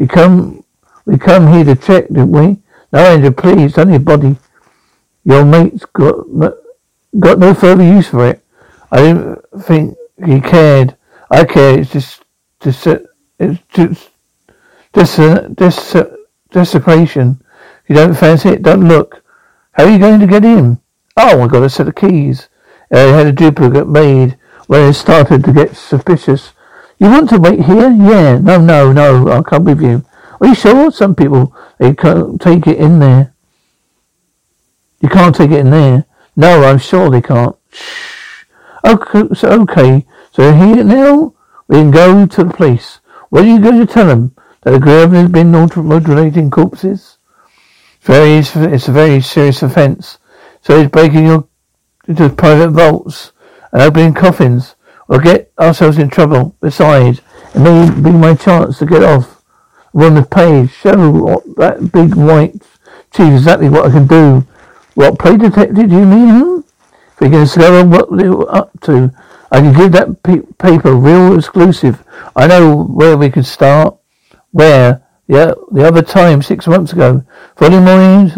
We 0.00 0.06
come, 0.06 0.64
we 1.04 1.18
come 1.18 1.52
here 1.52 1.62
to 1.62 1.76
check, 1.76 2.08
didn't 2.08 2.32
we? 2.32 2.56
No, 2.90 3.00
Andrew, 3.00 3.32
please, 3.32 3.76
anybody. 3.76 4.38
Your 5.24 5.44
mate's 5.44 5.84
got, 5.92 6.24
got 7.18 7.38
no 7.38 7.52
further 7.52 7.84
use 7.84 8.08
for 8.08 8.26
it. 8.26 8.42
I 8.90 9.02
didn't 9.02 9.44
think 9.60 9.98
he 10.24 10.40
cared. 10.40 10.96
I 11.30 11.44
care. 11.44 11.78
It's 11.78 11.92
just, 11.92 12.22
just, 12.60 12.86
it's 13.38 13.60
just, 13.68 14.08
just, 14.94 15.18
just, 15.58 15.96
desecration. 16.50 17.44
If 17.84 17.90
you 17.90 17.96
don't 17.96 18.14
fancy 18.14 18.48
it, 18.48 18.62
don't 18.62 18.88
look. 18.88 19.22
How 19.72 19.84
are 19.84 19.90
you 19.90 19.98
going 19.98 20.20
to 20.20 20.26
get 20.26 20.46
in? 20.46 20.80
Oh, 21.18 21.42
I 21.42 21.46
got 21.46 21.62
a 21.62 21.68
set 21.68 21.88
of 21.88 21.94
keys. 21.94 22.48
Uh, 22.90 23.00
I 23.00 23.18
had 23.18 23.26
a 23.26 23.32
duplicate 23.32 23.86
made 23.86 24.38
when 24.66 24.88
it 24.88 24.94
started 24.94 25.44
to 25.44 25.52
get 25.52 25.76
suspicious. 25.76 26.54
You 27.00 27.10
want 27.10 27.30
to 27.30 27.38
wait 27.38 27.64
here? 27.64 27.90
Yeah. 27.90 28.38
No, 28.38 28.60
no, 28.60 28.92
no. 28.92 29.28
I'll 29.28 29.42
come 29.42 29.64
with 29.64 29.82
you. 29.82 30.04
Are 30.40 30.46
you 30.46 30.54
sure? 30.54 30.92
Some 30.92 31.16
people, 31.16 31.52
they 31.78 31.94
can't 31.94 32.40
take 32.40 32.68
it 32.68 32.78
in 32.78 33.00
there. 33.00 33.34
You 35.00 35.08
can't 35.08 35.34
take 35.34 35.50
it 35.50 35.60
in 35.60 35.70
there. 35.70 36.04
No, 36.36 36.62
I'm 36.62 36.78
sure 36.78 37.10
they 37.10 37.22
can't. 37.22 37.56
Shh. 37.72 38.44
Okay, 38.86 39.34
so, 39.34 39.62
okay. 39.62 40.06
So 40.30 40.52
here 40.52 40.84
now, 40.84 41.34
we 41.66 41.78
can 41.78 41.90
go 41.90 42.26
to 42.26 42.44
the 42.44 42.52
police. 42.52 43.00
What 43.30 43.44
are 43.44 43.48
you 43.48 43.60
going 43.60 43.84
to 43.84 43.92
tell 43.92 44.06
them? 44.06 44.34
that 44.62 44.72
the 44.72 44.78
grave 44.78 45.12
has 45.12 45.28
been 45.30 45.50
mutilating 45.50 46.50
corpses? 46.50 47.18
Very, 48.02 48.38
it's 48.38 48.88
a 48.88 48.92
very 48.92 49.20
serious 49.20 49.62
offence. 49.62 50.18
So 50.62 50.78
he's 50.78 50.90
breaking 50.90 51.26
your 51.26 51.48
into 52.06 52.28
private 52.30 52.70
vaults 52.70 53.32
and 53.72 53.82
opening 53.82 54.14
coffins. 54.14 54.74
We'll 55.10 55.18
get 55.18 55.52
ourselves 55.58 55.98
in 55.98 56.08
trouble. 56.08 56.54
Besides, 56.60 57.20
it 57.52 57.58
may 57.58 57.90
be 57.90 58.12
my 58.12 58.36
chance 58.36 58.78
to 58.78 58.86
get 58.86 59.02
off. 59.02 59.42
Run 59.92 60.14
the 60.14 60.22
page. 60.22 60.70
Show 60.70 61.42
that 61.56 61.90
big 61.92 62.14
white 62.14 62.54
chief 63.12 63.32
exactly 63.32 63.68
what 63.68 63.86
I 63.86 63.90
can 63.90 64.06
do. 64.06 64.46
What, 64.94 65.18
play 65.18 65.36
detective, 65.36 65.90
do 65.90 65.96
you 65.98 66.06
mean? 66.06 66.28
Hmm? 66.28 66.58
If 67.14 67.20
we 67.20 67.28
can 67.28 67.40
discover 67.40 67.84
what 67.84 68.16
they 68.16 68.28
were 68.28 68.54
up 68.54 68.70
to, 68.82 69.12
I 69.50 69.58
can 69.58 69.72
give 69.72 69.90
that 69.92 70.22
pe- 70.22 70.46
paper 70.58 70.94
real 70.94 71.36
exclusive. 71.36 72.04
I 72.36 72.46
know 72.46 72.84
where 72.84 73.16
we 73.16 73.30
can 73.30 73.42
start. 73.42 73.96
Where? 74.52 75.02
Yeah, 75.26 75.54
the 75.72 75.88
other 75.88 76.02
time, 76.02 76.40
six 76.40 76.68
months 76.68 76.92
ago. 76.92 77.24
Following 77.56 77.84
morning, 77.84 78.32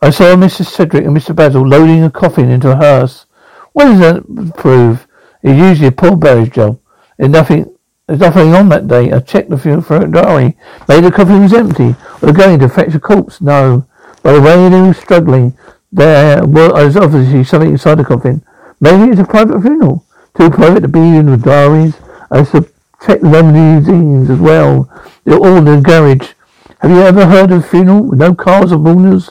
I 0.00 0.08
saw 0.08 0.34
Mrs. 0.34 0.68
Cedric 0.68 1.04
and 1.04 1.14
Mr. 1.14 1.36
Basil 1.36 1.66
loading 1.68 2.04
a 2.04 2.10
coffin 2.10 2.50
into 2.50 2.70
a 2.70 2.76
hearse. 2.76 3.26
What 3.74 3.84
does 3.84 3.98
that 3.98 4.54
prove? 4.56 5.06
It's 5.42 5.58
usually 5.58 5.88
a 5.88 5.92
pallbearer's 5.92 6.50
job. 6.50 6.80
There's 7.18 7.30
nothing, 7.30 7.76
there's 8.06 8.20
nothing 8.20 8.54
on 8.54 8.68
that 8.70 8.88
day. 8.88 9.12
I 9.12 9.20
checked 9.20 9.50
the 9.50 9.58
funeral 9.58 10.10
diary. 10.10 10.56
Maybe 10.88 11.02
the 11.02 11.12
coffin 11.12 11.42
was 11.42 11.52
empty. 11.52 11.94
We're 12.20 12.32
going 12.32 12.58
to 12.60 12.68
fetch 12.68 12.94
a 12.94 13.00
corpse. 13.00 13.40
No. 13.40 13.86
By 14.22 14.32
the 14.32 14.40
way 14.40 14.68
they 14.68 14.80
were 14.80 14.94
struggling, 14.94 15.56
there 15.92 16.44
was 16.44 16.96
obviously 16.96 17.44
something 17.44 17.70
inside 17.70 17.96
the 17.96 18.04
coffin. 18.04 18.44
Maybe 18.80 19.10
it's 19.10 19.20
a 19.20 19.24
private 19.24 19.60
funeral. 19.62 20.04
Too 20.36 20.50
private 20.50 20.80
to 20.80 20.88
be 20.88 20.98
in 20.98 21.26
the 21.26 21.36
diaries. 21.36 21.96
I 22.30 22.44
should 22.44 22.70
check 23.04 23.20
the 23.20 23.28
limousines 23.28 24.28
as 24.28 24.38
well. 24.38 24.90
They're 25.24 25.38
all 25.38 25.56
in 25.56 25.64
the 25.64 25.80
garage. 25.80 26.32
Have 26.80 26.90
you 26.90 27.00
ever 27.00 27.26
heard 27.26 27.52
of 27.52 27.68
funeral 27.68 28.02
with 28.02 28.18
no 28.18 28.34
cars 28.34 28.72
or 28.72 28.78
mourners? 28.78 29.30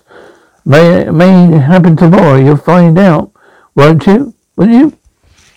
May 0.66 1.06
may 1.12 1.58
happen 1.60 1.96
tomorrow. 1.96 2.38
You'll 2.38 2.58
find 2.58 2.98
out, 2.98 3.32
won't 3.76 4.08
you? 4.08 4.34
Will 4.56 4.70
you? 4.70 4.98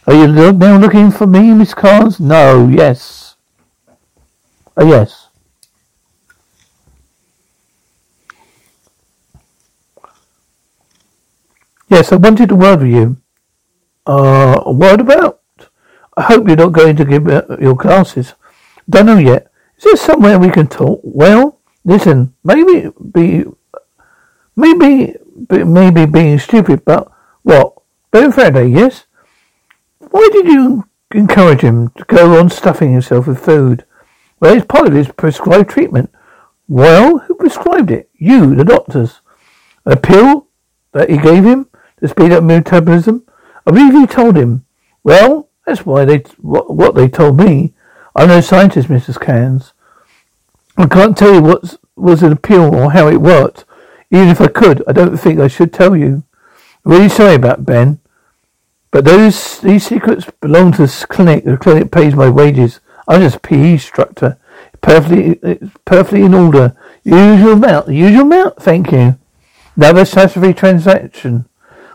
Are 0.09 0.15
you 0.15 0.27
now 0.27 0.79
looking 0.79 1.11
for 1.11 1.27
me, 1.27 1.53
Miss 1.53 1.75
Carnes? 1.75 2.19
No. 2.19 2.67
Yes. 2.67 3.37
Oh, 4.75 4.89
yes. 4.89 5.29
Yes, 11.91 12.11
I 12.11 12.17
wanted 12.17 12.51
a 12.51 12.55
word 12.55 12.81
with 12.81 12.91
you. 12.91 13.19
Uh, 14.07 14.63
a 14.65 14.73
word 14.73 15.03
about? 15.03 15.41
I 16.17 16.23
hope 16.23 16.49
you're 16.49 16.57
not 16.57 16.73
going 16.73 16.97
to 16.97 17.05
give 17.05 17.27
your 17.61 17.77
classes. 17.77 18.33
Don't 18.89 19.05
know 19.05 19.19
yet. 19.19 19.53
Is 19.77 19.85
there 19.85 19.97
somewhere 19.97 20.39
we 20.39 20.49
can 20.51 20.69
talk? 20.69 21.03
Well, 21.05 21.61
listen, 21.85 22.33
maybe 22.43 22.91
be, 23.13 23.45
maybe, 24.57 25.17
maybe 25.51 26.07
being 26.07 26.39
stupid, 26.39 26.87
but 26.87 27.13
what? 27.43 27.75
Ben 28.11 28.33
Faraday, 28.33 28.69
yes? 28.69 29.05
Why 30.11 30.29
did 30.33 30.47
you 30.47 30.89
encourage 31.15 31.61
him 31.61 31.91
to 31.91 32.05
go 32.05 32.39
on 32.39 32.51
stuffing 32.51 32.93
himself 32.93 33.27
with 33.27 33.45
food? 33.45 33.85
Well, 34.41 34.57
it's 34.57 34.67
part 34.67 34.87
of 34.87 34.95
his 34.95 35.09
prescribed 35.09 35.71
treatment. 35.71 36.11
Well, 36.69 37.19
who 37.19 37.35
prescribed 37.35 37.91
it? 37.91 38.11
You, 38.15 38.55
the 38.55 38.65
doctors. 38.65 39.21
A 39.85 39.97
pill 39.97 40.49
that 40.93 41.11
he 41.11 41.19
gave 41.19 41.45
him? 41.45 41.69
to 42.01 42.09
speed 42.09 42.33
up 42.33 42.45
metabolism? 42.45 43.25
I 43.67 43.71
believe 43.71 43.95
you 43.95 44.07
told 44.07 44.37
him. 44.37 44.65
Well, 45.03 45.49
that's 45.67 45.85
why 45.85 46.05
they 46.05 46.19
what, 46.39 46.75
what 46.75 46.95
they 46.95 47.09
told 47.09 47.37
me. 47.37 47.75
I'm 48.17 48.29
no 48.29 48.41
scientist, 48.41 48.89
Mrs. 48.89 49.21
Cairns. 49.21 49.73
I 50.77 50.87
can't 50.87 51.17
tell 51.17 51.35
you 51.35 51.43
what 51.43 51.77
was 51.97 52.23
an 52.23 52.33
appeal 52.33 52.75
or 52.75 52.93
how 52.93 53.09
it 53.09 53.21
worked. 53.21 53.65
Even 54.11 54.29
if 54.29 54.41
I 54.41 54.49
could, 54.49 54.83
I 54.89 54.93
don't 54.93 55.17
think 55.17 55.39
I 55.39 55.49
should 55.49 55.73
tell 55.73 55.97
you. 55.97 56.25
I'm 56.85 56.93
really 56.93 57.09
sorry 57.09 57.35
about 57.35 57.67
Ben. 57.67 58.01
But 58.91 59.05
those 59.05 59.61
these 59.61 59.87
secrets 59.87 60.27
belong 60.41 60.73
to 60.73 60.87
the 60.87 61.07
clinic. 61.09 61.45
The 61.45 61.57
clinic 61.57 61.91
pays 61.91 62.15
my 62.15 62.29
wages. 62.29 62.81
I'm 63.07 63.21
just 63.21 63.37
a 63.37 63.41
PE 63.41 63.73
instructor. 63.73 64.39
Perfectly, 64.81 65.61
perfectly 65.85 66.23
in 66.23 66.35
order. 66.35 66.77
Usual 67.05 67.53
amount. 67.53 67.89
Usual 67.89 68.23
amount. 68.23 68.57
Thank 68.57 68.93
you. 68.93 69.19
Another 69.77 70.05
satisfactory 70.05 70.55
transaction 70.55 71.47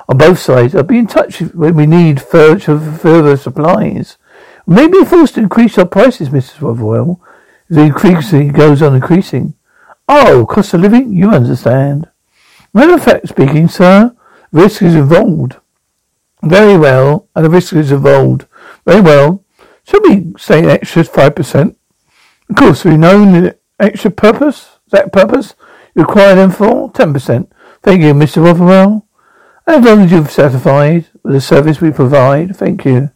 on 0.07 0.17
both 0.17 0.39
sides. 0.39 0.75
I'll 0.75 0.83
be 0.83 0.97
in 0.97 1.07
touch 1.07 1.39
when 1.39 1.75
we 1.75 1.85
need 1.85 2.21
further, 2.21 2.79
further 2.79 3.37
supplies. 3.37 4.17
We 4.65 4.75
may 4.75 4.87
be 4.87 5.05
forced 5.05 5.35
to 5.35 5.41
increase 5.41 5.77
our 5.77 5.85
prices, 5.85 6.29
Mrs. 6.29 6.61
Rotherwell. 6.61 7.19
The 7.69 7.81
increasing 7.81 8.51
goes 8.51 8.81
on 8.81 8.95
increasing. 8.95 9.55
Oh, 10.07 10.45
cost 10.49 10.73
of 10.73 10.81
living? 10.81 11.13
You 11.13 11.29
understand. 11.29 12.09
Matter 12.73 12.95
of 12.95 13.03
fact 13.03 13.29
speaking, 13.29 13.67
sir, 13.67 14.15
risk 14.51 14.81
is 14.81 14.95
involved. 14.95 15.57
Very 16.43 16.77
well, 16.77 17.29
and 17.35 17.45
the 17.45 17.49
risk 17.49 17.73
is 17.73 17.91
involved. 17.91 18.45
Very 18.85 19.01
well. 19.01 19.43
Shall 19.85 20.01
we 20.01 20.33
say 20.37 20.65
extra 20.65 21.03
five 21.05 21.35
percent? 21.35 21.77
Of 22.49 22.57
course, 22.57 22.83
we 22.83 22.97
know 22.97 23.23
the 23.41 23.57
extra 23.79 24.11
purpose, 24.11 24.79
that 24.91 25.13
purpose, 25.13 25.55
you 25.95 26.03
require 26.03 26.35
them 26.35 26.51
for 26.51 26.91
ten 26.91 27.13
percent. 27.13 27.51
Thank 27.81 28.01
you, 28.01 28.13
Mr. 28.13 28.43
Rotherwell. 28.43 29.07
As 29.65 29.83
long 29.85 30.01
as 30.01 30.11
you've 30.11 30.31
satisfied 30.31 31.05
with 31.23 31.33
the 31.33 31.41
service 31.41 31.79
we 31.79 31.91
provide, 31.91 32.55
thank 32.57 32.83
you. 32.83 33.11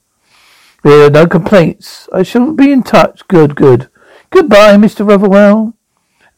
There 0.84 1.08
are 1.08 1.10
no 1.10 1.28
complaints. 1.28 2.08
I 2.14 2.24
shall 2.24 2.54
be 2.54 2.72
in 2.72 2.84
touch. 2.84 3.28
Good, 3.28 3.56
good. 3.56 3.90
Goodbye, 4.30 4.78
Mr. 4.78 5.08
Rotherwell. 5.08 5.74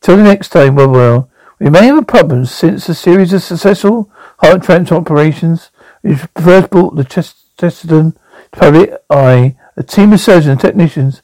Till 0.02 0.18
the 0.18 0.24
next 0.24 0.50
time, 0.50 0.76
Rotherwell. 0.76 1.30
We 1.60 1.70
may 1.70 1.86
have 1.86 1.98
a 1.98 2.06
problem 2.06 2.46
since 2.46 2.90
a 2.90 2.96
series 2.96 3.34
of 3.34 3.44
successful 3.44 4.10
heart 4.40 4.64
transplant 4.64 4.92
operations 4.92 5.70
which 6.02 6.20
first 6.38 6.70
brought 6.70 6.96
the 6.96 7.04
Chesterton 7.04 8.18
public 8.52 8.94
eye, 9.10 9.56
a 9.76 9.84
team 9.84 10.14
of 10.14 10.20
surgeons 10.20 10.48
and 10.48 10.60
technicians 10.60 11.22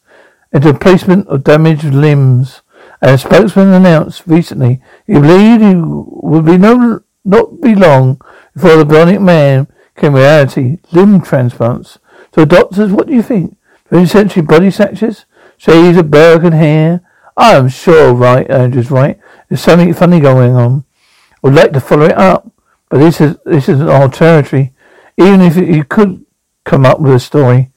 into 0.51 0.71
replacement 0.71 1.27
of 1.27 1.43
damaged 1.43 1.85
limbs. 1.85 2.61
And 3.01 3.11
a 3.11 3.17
spokesman 3.17 3.69
announced 3.69 4.23
recently 4.25 4.81
he 5.05 5.13
believed 5.13 5.61
he 5.61 5.75
would 5.75 6.45
be 6.45 6.57
no 6.57 7.01
not 7.23 7.61
be 7.61 7.75
long 7.75 8.21
before 8.53 8.77
the 8.77 8.85
bionic 8.85 9.21
man 9.21 9.67
came 9.95 10.13
reality. 10.13 10.77
Limb 10.91 11.21
transplants. 11.21 11.97
So 12.33 12.45
doctors, 12.45 12.91
what 12.91 13.07
do 13.07 13.13
you 13.13 13.23
think? 13.23 13.57
20th 13.91 14.09
century 14.09 14.43
body 14.43 14.71
snatchers? 14.71 15.25
Shades 15.57 15.97
of 15.97 16.11
Burke 16.11 16.43
and 16.43 16.53
Hare? 16.53 17.01
I'm 17.37 17.67
sure 17.67 18.13
right, 18.13 18.49
Andrew's 18.49 18.91
right. 18.91 19.19
There's 19.49 19.61
something 19.61 19.93
funny 19.93 20.19
going 20.19 20.55
on. 20.55 20.85
I 21.31 21.37
would 21.43 21.53
like 21.53 21.73
to 21.73 21.81
follow 21.81 22.05
it 22.05 22.17
up, 22.17 22.49
but 22.89 22.99
this 22.99 23.19
is 23.21 23.37
this 23.45 23.69
isn't 23.69 23.89
our 23.89 24.09
territory. 24.09 24.73
Even 25.17 25.41
if 25.41 25.55
you 25.55 25.83
could 25.83 26.25
come 26.63 26.85
up 26.85 26.99
with 26.99 27.13
a 27.13 27.19
story, 27.19 27.71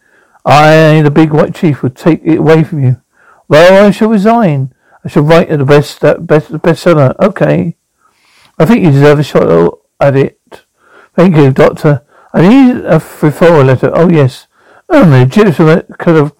I, 0.45 1.03
the 1.03 1.11
big 1.11 1.33
white 1.33 1.55
chief, 1.55 1.83
would 1.83 1.97
take 1.97 2.23
it 2.25 2.39
away 2.39 2.65
from 2.65 2.83
you. 2.83 3.01
Well, 3.49 3.87
I 3.87 3.91
shall 3.91 4.09
resign. 4.09 4.75
I 5.05 5.09
shall 5.09 5.23
write 5.23 5.49
the 5.49 5.65
best, 5.65 6.01
best 6.01 6.51
bestseller. 6.53 7.19
Okay. 7.21 7.77
I 8.59 8.67
think 8.67 8.83
you 8.83 8.91
deserve 8.91 9.21
a 9.21 9.23
shot 9.23 9.79
at 10.01 10.17
it. 10.17 10.65
Thank 11.15 11.37
you, 11.37 11.53
Doctor. 11.53 12.03
I 12.33 12.49
need 12.49 12.77
a 12.85 12.99
referral 12.99 13.65
letter. 13.65 13.91
Oh, 13.95 14.09
yes. 14.09 14.47
Oh, 14.89 15.03
legitimate 15.03 15.87
kind 15.99 16.17
of 16.19 16.33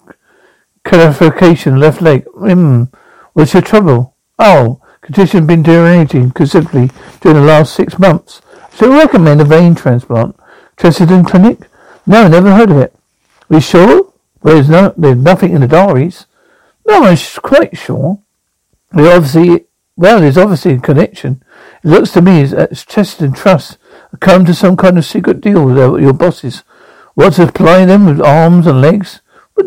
clarification, 0.83 1.79
left 1.79 2.01
leg. 2.01 2.25
Hmm. 2.35 2.85
What's 3.33 3.53
your 3.53 3.61
trouble? 3.61 4.15
Oh, 4.37 4.81
condition 5.01 5.47
been 5.47 5.63
deteriorating 5.63 6.31
considerably 6.31 6.89
during 7.21 7.37
the 7.37 7.45
last 7.45 7.73
six 7.73 7.97
months. 7.97 8.41
So 8.79 8.97
recommend 8.97 9.41
a 9.41 9.43
vein 9.43 9.75
transplant. 9.75 10.39
Chesterton 10.79 11.25
Clinic? 11.25 11.67
No, 12.07 12.29
never 12.29 12.55
heard 12.55 12.71
of 12.71 12.77
it. 12.77 12.95
Are 13.49 13.55
you 13.55 13.59
sure? 13.59 14.13
There's 14.41 14.69
no, 14.69 14.93
there's 14.95 15.17
nothing 15.17 15.51
in 15.51 15.59
the 15.59 15.67
diaries. 15.67 16.27
No, 16.87 17.03
I'm 17.03 17.17
quite 17.41 17.77
sure. 17.77 18.19
They 18.93 19.11
obviously, 19.11 19.65
well, 19.97 20.21
there's 20.21 20.37
obviously 20.37 20.75
a 20.75 20.79
connection. 20.79 21.43
It 21.83 21.89
looks 21.89 22.11
to 22.11 22.21
me 22.21 22.41
as 22.41 22.85
Chesterton 22.85 23.33
Trust 23.33 23.77
come 24.21 24.45
to 24.45 24.53
some 24.53 24.77
kind 24.77 24.97
of 24.97 25.03
secret 25.03 25.41
deal 25.41 25.65
with 25.65 26.01
your 26.01 26.13
bosses. 26.13 26.63
What, 27.15 27.33
supply 27.33 27.83
them 27.83 28.05
with 28.05 28.21
arms 28.21 28.65
and 28.65 28.81
legs? 28.81 29.19
But, 29.55 29.65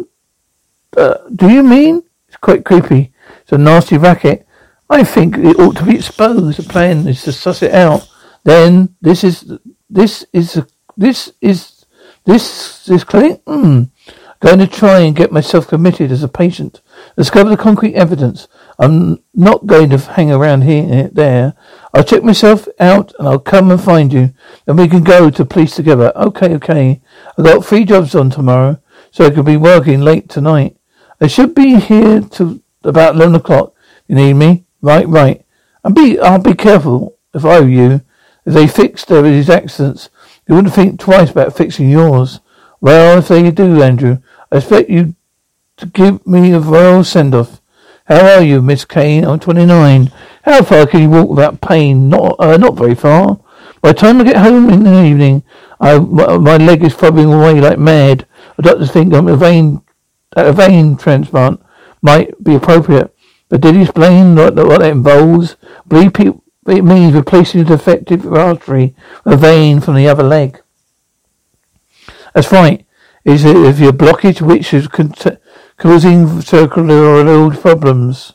uh, 0.96 1.18
do 1.36 1.50
you 1.50 1.62
mean? 1.62 2.04
It's 2.28 2.38
quite 2.38 2.64
creepy. 2.64 3.12
It's 3.42 3.52
a 3.52 3.58
nasty 3.58 3.98
racket. 3.98 4.46
I 4.88 5.04
think 5.04 5.36
it 5.36 5.58
ought 5.58 5.76
to 5.76 5.84
be 5.84 5.96
exposed. 5.96 6.58
The 6.58 6.62
plan 6.62 7.06
is 7.06 7.22
to 7.24 7.32
suss 7.32 7.62
it 7.62 7.74
out. 7.74 8.08
Then 8.44 8.96
this 9.00 9.24
is 9.24 9.58
this 9.88 10.24
is 10.32 10.62
this 10.96 11.32
is 11.40 11.84
this 12.24 12.84
this 12.86 13.04
clinic. 13.04 13.42
Hmm. 13.46 13.84
Going 14.40 14.58
to 14.58 14.66
try 14.66 14.98
and 14.98 15.14
get 15.14 15.30
myself 15.30 15.68
committed 15.68 16.10
as 16.10 16.24
a 16.24 16.28
patient. 16.28 16.82
Discover 17.16 17.50
the 17.50 17.56
concrete 17.56 17.94
evidence. 17.94 18.48
I'm 18.76 19.22
not 19.32 19.68
going 19.68 19.90
to 19.90 19.98
hang 19.98 20.32
around 20.32 20.62
here 20.62 21.08
there. 21.12 21.54
I'll 21.94 22.02
check 22.02 22.24
myself 22.24 22.66
out 22.80 23.12
and 23.20 23.28
I'll 23.28 23.38
come 23.38 23.70
and 23.70 23.80
find 23.80 24.12
you. 24.12 24.34
Then 24.66 24.78
we 24.78 24.88
can 24.88 25.04
go 25.04 25.30
to 25.30 25.44
police 25.44 25.76
together. 25.76 26.12
Okay, 26.16 26.54
okay. 26.56 27.00
I've 27.38 27.44
got 27.44 27.64
three 27.64 27.84
jobs 27.84 28.16
on 28.16 28.30
tomorrow, 28.30 28.80
so 29.12 29.26
I 29.26 29.30
could 29.30 29.44
be 29.44 29.56
working 29.56 30.00
late 30.00 30.28
tonight. 30.28 30.76
I 31.20 31.28
should 31.28 31.54
be 31.54 31.78
here 31.78 32.20
to 32.20 32.60
about 32.82 33.14
eleven 33.14 33.36
o'clock. 33.36 33.74
You 34.08 34.16
need 34.16 34.34
me? 34.34 34.64
Right, 34.80 35.06
right. 35.06 35.44
And 35.84 35.94
be, 35.94 36.18
I'll 36.18 36.42
be 36.42 36.54
careful 36.54 37.16
if 37.32 37.44
I 37.44 37.60
were 37.60 37.68
you. 37.68 38.00
If 38.44 38.54
they 38.54 38.66
fix 38.66 39.04
their 39.04 39.22
these 39.22 39.50
accidents, 39.50 40.10
you 40.48 40.54
wouldn't 40.54 40.74
think 40.74 40.98
twice 40.98 41.30
about 41.30 41.56
fixing 41.56 41.88
yours. 41.88 42.40
Well, 42.80 43.18
if 43.18 43.28
they 43.28 43.50
do, 43.50 43.82
Andrew, 43.82 44.18
I 44.50 44.56
expect 44.56 44.90
you 44.90 45.14
to 45.76 45.86
give 45.86 46.26
me 46.26 46.52
a 46.52 46.60
royal 46.60 47.04
send 47.04 47.34
off. 47.34 47.60
How 48.06 48.36
are 48.36 48.42
you, 48.42 48.60
Miss 48.60 48.84
Kane? 48.84 49.24
I'm 49.24 49.38
29. 49.38 50.12
How 50.42 50.62
far 50.62 50.86
can 50.86 51.02
you 51.02 51.10
walk 51.10 51.30
without 51.30 51.60
pain? 51.60 52.08
Not, 52.08 52.36
uh, 52.40 52.56
not 52.56 52.76
very 52.76 52.96
far. 52.96 53.38
By 53.80 53.92
the 53.92 53.98
time 53.98 54.20
I 54.20 54.24
get 54.24 54.36
home 54.36 54.68
in 54.70 54.82
the 54.82 55.04
evening, 55.04 55.44
I, 55.80 55.98
my, 55.98 56.36
my 56.38 56.56
leg 56.56 56.84
is 56.84 56.94
throbbing 56.94 57.32
away 57.32 57.60
like 57.60 57.78
mad. 57.78 58.26
The 58.56 58.62
doctors 58.62 58.90
think 58.90 59.14
I'm 59.14 59.28
a 59.28 59.36
vein, 59.36 59.82
a 60.32 60.52
vein 60.52 60.96
transplant 60.96 61.60
might 62.00 62.42
be 62.42 62.56
appropriate. 62.56 63.14
But 63.48 63.60
did 63.60 63.74
he 63.76 63.82
explain 63.82 64.34
what, 64.34 64.54
what 64.56 64.80
that 64.80 64.90
involves? 64.90 65.56
Believe 65.86 66.14
people, 66.14 66.42
it 66.66 66.84
means 66.84 67.14
replacing 67.14 67.64
the 67.64 67.76
defective 67.76 68.26
artery 68.32 68.94
with 69.24 69.34
a 69.34 69.36
vein 69.36 69.80
from 69.80 69.96
the 69.96 70.08
other 70.08 70.22
leg. 70.22 70.60
That's 72.34 72.52
right. 72.52 72.86
Is 73.24 73.44
it 73.44 73.56
if 73.56 73.78
your 73.78 73.92
blockage 73.92 74.40
which 74.40 74.72
is 74.72 74.88
causing 75.76 76.40
circular 76.40 77.50
problems? 77.56 78.34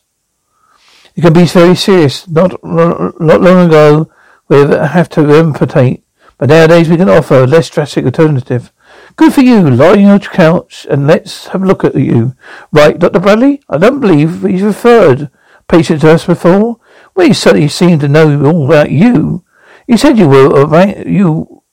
It 1.15 1.21
can 1.21 1.33
be 1.33 1.45
very 1.45 1.75
serious. 1.75 2.27
Not 2.27 2.63
not 2.63 3.41
long 3.41 3.67
ago, 3.67 4.11
we 4.47 4.57
have 4.57 5.09
to 5.09 5.21
amputate, 5.33 6.03
but 6.37 6.49
nowadays 6.49 6.89
we 6.89 6.97
can 6.97 7.09
offer 7.09 7.43
a 7.43 7.47
less 7.47 7.69
drastic 7.69 8.05
alternative. 8.05 8.71
Good 9.15 9.33
for 9.33 9.41
you. 9.41 9.69
Lie 9.69 9.93
on 9.93 9.99
your 9.99 10.19
couch 10.19 10.85
and 10.89 11.07
let's 11.07 11.47
have 11.47 11.63
a 11.63 11.65
look 11.65 11.83
at 11.83 11.95
you. 11.95 12.35
Right, 12.71 12.97
Dr. 12.97 13.19
Bradley? 13.19 13.61
I 13.67 13.77
don't 13.77 13.99
believe 13.99 14.43
he's 14.43 14.61
referred 14.61 15.31
patient 15.67 16.01
to 16.01 16.11
us 16.11 16.25
before. 16.25 16.79
Well, 17.17 17.25
he 17.25 17.34
certainly 17.34 17.67
seemed 17.67 18.01
to 18.01 18.08
know 18.08 18.45
all 18.45 18.67
about 18.67 18.91
you. 18.91 19.43
You 19.88 19.97
said 19.97 20.19
you 20.19 20.30
were 20.30 21.03
you 21.03 21.63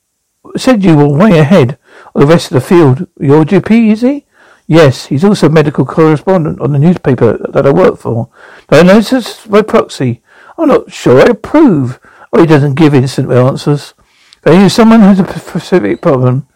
said 0.57 0.83
you 0.83 0.96
were 0.96 1.07
way 1.07 1.38
ahead 1.38 1.78
of 2.14 2.22
the 2.22 2.26
rest 2.26 2.50
of 2.50 2.54
the 2.54 2.66
field. 2.66 3.07
Your 3.20 3.44
GP, 3.44 3.92
is 3.92 4.00
he? 4.00 4.24
Yes, 4.66 5.04
he's 5.07 5.22
also 5.22 5.50
medical 5.50 5.85
correspondent 5.85 6.62
on 6.62 6.72
the 6.72 6.78
newspaper 6.78 7.37
that 7.50 7.66
I 7.66 7.72
work 7.72 7.98
for. 7.98 8.30
Do 8.70 8.78
I 8.78 8.83
know 8.85 9.02
this 9.02 9.46
by 9.46 9.61
proxy? 9.61 10.22
I'm 10.57 10.68
not 10.68 10.90
sure 10.90 11.20
I 11.20 11.33
approve. 11.33 12.00
Oh, 12.33 12.40
he 12.40 12.46
doesn't 12.46 12.76
give 12.76 12.94
instant 12.94 13.30
answers. 13.30 13.92
But 14.40 14.54
If 14.54 14.72
someone 14.72 15.00
has 15.00 15.20
a 15.20 15.38
specific 15.38 16.00
problem, 16.00 16.48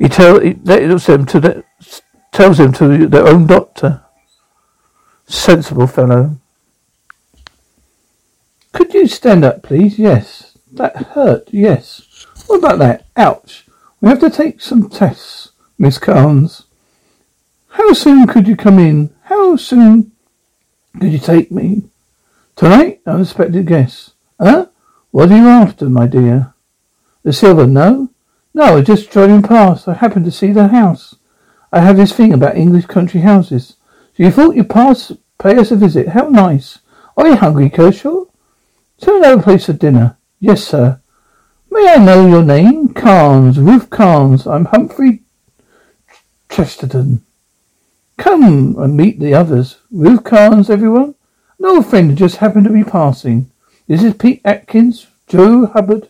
he, 0.00 0.08
tell, 0.08 0.40
he 0.40 0.54
tells 0.54 1.06
them 1.06 1.26
to 1.26 1.38
the, 1.38 1.64
tells 2.32 2.58
them 2.58 2.72
to 2.72 3.06
their 3.06 3.28
own 3.28 3.46
doctor. 3.46 4.02
Sensible 5.28 5.86
fellow. 5.86 6.41
Could 8.72 8.94
you 8.94 9.06
stand 9.06 9.44
up, 9.44 9.62
please? 9.62 9.98
Yes. 9.98 10.56
That 10.72 10.96
hurt. 10.96 11.48
Yes. 11.52 12.26
What 12.46 12.58
about 12.58 12.78
that? 12.78 13.06
Ouch. 13.16 13.66
We 14.00 14.08
have 14.08 14.20
to 14.20 14.30
take 14.30 14.60
some 14.60 14.88
tests, 14.88 15.52
Miss 15.78 15.98
Carnes. 15.98 16.64
How 17.68 17.92
soon 17.92 18.26
could 18.26 18.48
you 18.48 18.56
come 18.56 18.78
in? 18.78 19.14
How 19.24 19.56
soon 19.56 20.12
could 21.00 21.12
you 21.12 21.18
take 21.18 21.50
me? 21.52 21.84
Tonight? 22.56 23.00
Unexpected 23.06 23.66
guest. 23.66 24.12
Huh? 24.40 24.66
What 25.10 25.30
are 25.30 25.36
you 25.36 25.48
after, 25.48 25.88
my 25.88 26.06
dear? 26.06 26.54
The 27.22 27.32
silver, 27.32 27.66
no? 27.66 28.08
No, 28.54 28.76
I 28.78 28.82
just 28.82 29.10
driving 29.10 29.42
past. 29.42 29.86
I 29.86 29.94
happened 29.94 30.24
to 30.24 30.30
see 30.30 30.52
the 30.52 30.68
house. 30.68 31.16
I 31.72 31.80
have 31.80 31.96
this 31.96 32.12
thing 32.12 32.32
about 32.32 32.56
English 32.56 32.86
country 32.86 33.20
houses. 33.20 33.76
So 34.16 34.22
you 34.22 34.30
thought 34.30 34.56
you'd 34.56 34.68
pass, 34.68 35.12
pay 35.38 35.56
us 35.56 35.70
a 35.70 35.76
visit. 35.76 36.08
How 36.08 36.28
nice. 36.28 36.78
Are 37.16 37.26
you 37.26 37.36
hungry, 37.36 37.70
Kershaw? 37.70 38.24
To 39.02 39.16
another 39.16 39.42
place 39.42 39.66
for 39.66 39.72
dinner. 39.72 40.16
Yes, 40.38 40.62
sir. 40.62 41.00
May 41.72 41.88
I 41.88 41.96
know 41.96 42.24
your 42.28 42.44
name? 42.44 42.94
Carnes, 42.94 43.58
Ruth 43.58 43.90
Carnes. 43.90 44.46
I'm 44.46 44.66
Humphrey 44.66 45.22
Chesterton. 46.48 47.24
Come 48.16 48.78
and 48.78 48.96
meet 48.96 49.18
the 49.18 49.34
others. 49.34 49.78
Ruth 49.90 50.22
Carnes, 50.22 50.70
everyone. 50.70 51.16
An 51.58 51.66
old 51.66 51.86
friend 51.86 52.10
who 52.10 52.16
just 52.16 52.36
happened 52.36 52.64
to 52.66 52.72
be 52.72 52.84
passing. 52.84 53.50
This 53.88 54.04
is 54.04 54.14
Pete 54.14 54.40
Atkins, 54.44 55.08
Joe 55.26 55.66
Hubbard, 55.66 56.08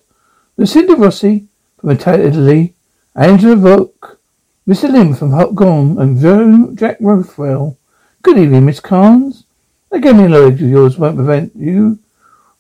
Lucinda 0.59 0.95
Rossi, 0.95 1.47
from 1.79 1.93
Italy, 1.93 2.75
Angela 3.17 3.57
Rook, 3.57 4.21
Mr. 4.69 4.93
Lim 4.93 5.15
from 5.15 5.31
Hong 5.31 5.57
Kong, 5.57 5.99
and 5.99 6.21
Joe 6.21 6.75
Jack 6.75 6.99
Rothwell. 7.01 7.79
Good 8.23 8.37
evening, 8.37 8.67
Miss 8.67 8.81
Carnes. 8.81 9.45
A 9.91 9.99
gaming 9.99 10.31
knowledge 10.31 10.61
of 10.61 10.69
yours 10.69 10.99
won't 10.99 11.17
prevent 11.17 11.57
you 11.57 11.99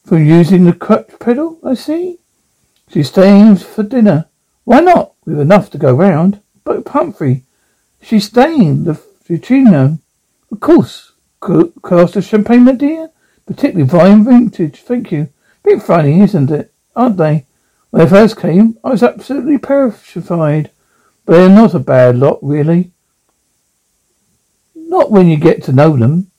from 0.04 0.26
using 0.26 0.64
the 0.64 0.72
clutch 0.72 1.10
pedal, 1.20 1.58
I 1.64 1.74
see. 1.74 2.18
She's 2.88 3.08
staying 3.08 3.56
for 3.56 3.82
dinner. 3.82 4.26
Why 4.64 4.80
not? 4.80 5.14
We've 5.24 5.38
enough 5.38 5.70
to 5.70 5.78
go 5.78 5.94
round. 5.94 6.40
But 6.64 6.86
Humphrey, 6.88 7.44
she's 8.00 8.26
staying 8.26 8.84
the 8.84 8.92
Futrino. 8.92 9.98
Of 10.50 10.60
course. 10.60 11.12
Glass 11.40 12.16
of 12.16 12.24
champagne, 12.24 12.64
my 12.64 12.72
dear? 12.72 13.10
Particularly 13.46 13.88
fine 13.88 14.24
vintage, 14.24 14.82
thank 14.82 15.10
you. 15.10 15.28
Bit 15.64 15.82
funny, 15.82 16.20
isn't 16.20 16.50
it? 16.50 16.72
Aren't 16.94 17.16
they? 17.16 17.46
When 17.90 18.04
they 18.04 18.10
first 18.10 18.40
came, 18.40 18.78
I 18.84 18.90
was 18.90 19.02
absolutely 19.02 19.58
petrified. 19.58 20.70
But 21.24 21.32
they're 21.32 21.48
not 21.48 21.74
a 21.74 21.78
bad 21.78 22.16
lot, 22.16 22.38
really. 22.42 22.92
Not 24.74 25.10
when 25.10 25.28
you 25.28 25.36
get 25.36 25.62
to 25.64 25.72
know 25.72 25.96
them. 25.96 26.30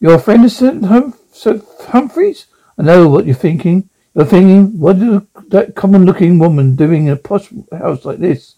You're 0.00 0.14
a 0.14 0.18
friend 0.18 0.50
Sir, 0.50 1.12
Sir 1.32 1.62
Humphreys? 1.88 2.46
I 2.78 2.82
know 2.82 3.08
what 3.08 3.26
you're 3.26 3.34
thinking. 3.34 3.88
You're 4.14 4.24
thinking, 4.24 4.78
what 4.78 4.96
is 4.96 5.22
that 5.48 5.74
common-looking 5.74 6.38
woman 6.38 6.76
doing 6.76 7.06
in 7.06 7.12
a 7.12 7.16
posh 7.16 7.48
house 7.72 8.04
like 8.04 8.18
this? 8.18 8.56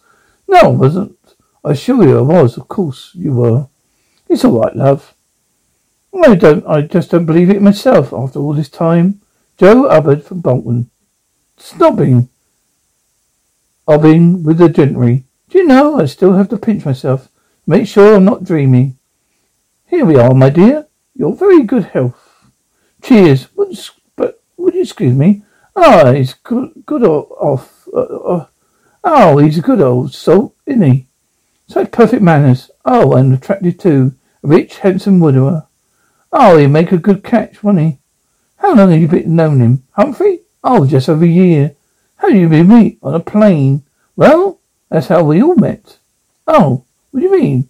No, 0.48 0.60
I 0.60 0.66
wasn't. 0.68 1.16
I 1.64 1.72
assure 1.72 2.04
you 2.04 2.18
I 2.18 2.22
was. 2.22 2.56
Of 2.56 2.68
course 2.68 3.10
you 3.14 3.32
were. 3.32 3.68
It's 4.28 4.44
all 4.44 4.60
right, 4.60 4.74
love. 4.74 5.14
I 6.22 6.34
don't. 6.34 6.66
I 6.66 6.82
just 6.82 7.10
don't 7.10 7.26
believe 7.26 7.50
it 7.50 7.62
myself. 7.62 8.12
After 8.12 8.38
all 8.38 8.52
this 8.52 8.68
time, 8.68 9.20
Joe 9.58 9.88
Hubbard 9.88 10.24
from 10.24 10.40
Bolton. 10.40 10.90
Snobbing. 11.58 12.28
Obbing 13.86 14.42
with 14.42 14.58
the 14.58 14.68
gentry. 14.68 15.24
Do 15.50 15.58
you 15.58 15.66
know, 15.66 16.00
I 16.00 16.06
still 16.06 16.32
have 16.34 16.48
to 16.48 16.58
pinch 16.58 16.84
myself. 16.84 17.28
Make 17.66 17.86
sure 17.86 18.16
I'm 18.16 18.24
not 18.24 18.44
dreaming. 18.44 18.98
Here 19.86 20.04
we 20.04 20.16
are, 20.16 20.34
my 20.34 20.50
dear. 20.50 20.86
You're 21.14 21.34
very 21.34 21.62
good 21.62 21.84
health. 21.84 22.50
Cheers. 23.02 23.46
But 23.46 23.90
would 24.56 24.74
you 24.74 24.82
excuse 24.82 25.14
me? 25.14 25.42
Oh, 25.76 26.12
he's 26.12 26.34
good, 26.34 26.72
good 26.86 27.02
off. 27.04 27.88
Uh, 27.92 28.00
uh, 28.00 28.46
oh, 29.02 29.38
he's 29.38 29.58
a 29.58 29.62
good 29.62 29.80
old 29.80 30.14
salt, 30.14 30.54
isn't 30.66 30.82
he? 30.82 31.06
Such 31.66 31.90
perfect 31.90 32.22
manners. 32.22 32.70
Oh, 32.84 33.12
and 33.14 33.34
attractive 33.34 33.78
too. 33.78 34.14
A 34.42 34.48
rich, 34.48 34.78
handsome 34.78 35.20
widower. 35.20 35.66
Oh, 36.32 36.56
he'd 36.56 36.68
make 36.68 36.92
a 36.92 36.98
good 36.98 37.24
catch, 37.24 37.62
wouldn't 37.62 37.84
he? 37.84 37.98
How 38.56 38.74
long 38.74 38.90
have 38.90 39.00
you 39.00 39.08
been 39.08 39.36
known 39.36 39.60
him? 39.60 39.84
Humphrey? 39.92 40.40
Oh, 40.62 40.86
just 40.86 41.08
over 41.08 41.24
a 41.24 41.28
year. 41.28 41.74
How 42.16 42.28
did 42.28 42.38
you 42.38 42.48
meet? 42.48 42.98
On 43.02 43.14
a 43.14 43.20
plane. 43.20 43.82
Well, 44.16 44.60
that's 44.88 45.08
how 45.08 45.24
we 45.24 45.42
all 45.42 45.56
met. 45.56 45.98
Oh, 46.46 46.84
what 47.10 47.20
do 47.20 47.26
you 47.26 47.32
mean? 47.32 47.68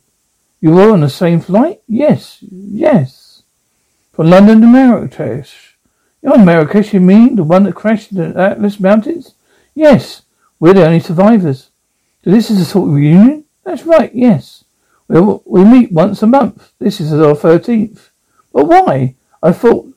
You 0.61 0.73
were 0.73 0.91
on 0.91 1.01
the 1.01 1.11
same 1.11 1.41
flight? 1.41 1.81
Yes, 1.89 2.39
yes. 2.43 3.43
From 4.13 4.31
London 4.31 4.61
to 4.61 4.67
Marrakesh. 4.67 5.64
You're 6.25 6.39
Marrakesh, 6.39 6.95
you 6.95 7.01
mean? 7.01 7.37
The 7.37 7.45
one 7.45 7.65
that 7.65 7.75
crashed 7.75 8.11
in 8.11 8.17
the 8.17 8.41
Atlas 8.41 8.81
Mountains? 8.81 9.35
Yes. 9.75 10.23
We're 10.59 10.73
the 10.73 10.87
only 10.87 11.01
survivors. 11.01 11.69
So 12.25 12.31
this 12.31 12.51
is 12.51 12.59
a 12.59 12.65
sort 12.65 12.89
of 12.89 12.95
reunion? 12.95 13.45
That's 13.63 13.85
right, 13.85 14.11
yes. 14.15 14.65
We, 15.07 15.21
we 15.21 15.65
meet 15.65 15.93
once 15.93 16.23
a 16.23 16.27
month. 16.27 16.73
This 16.79 16.99
is 16.99 17.13
our 17.13 17.35
13th. 17.35 18.09
But 18.55 18.65
why? 18.69 19.17
I 19.43 19.53
thought 19.53 19.93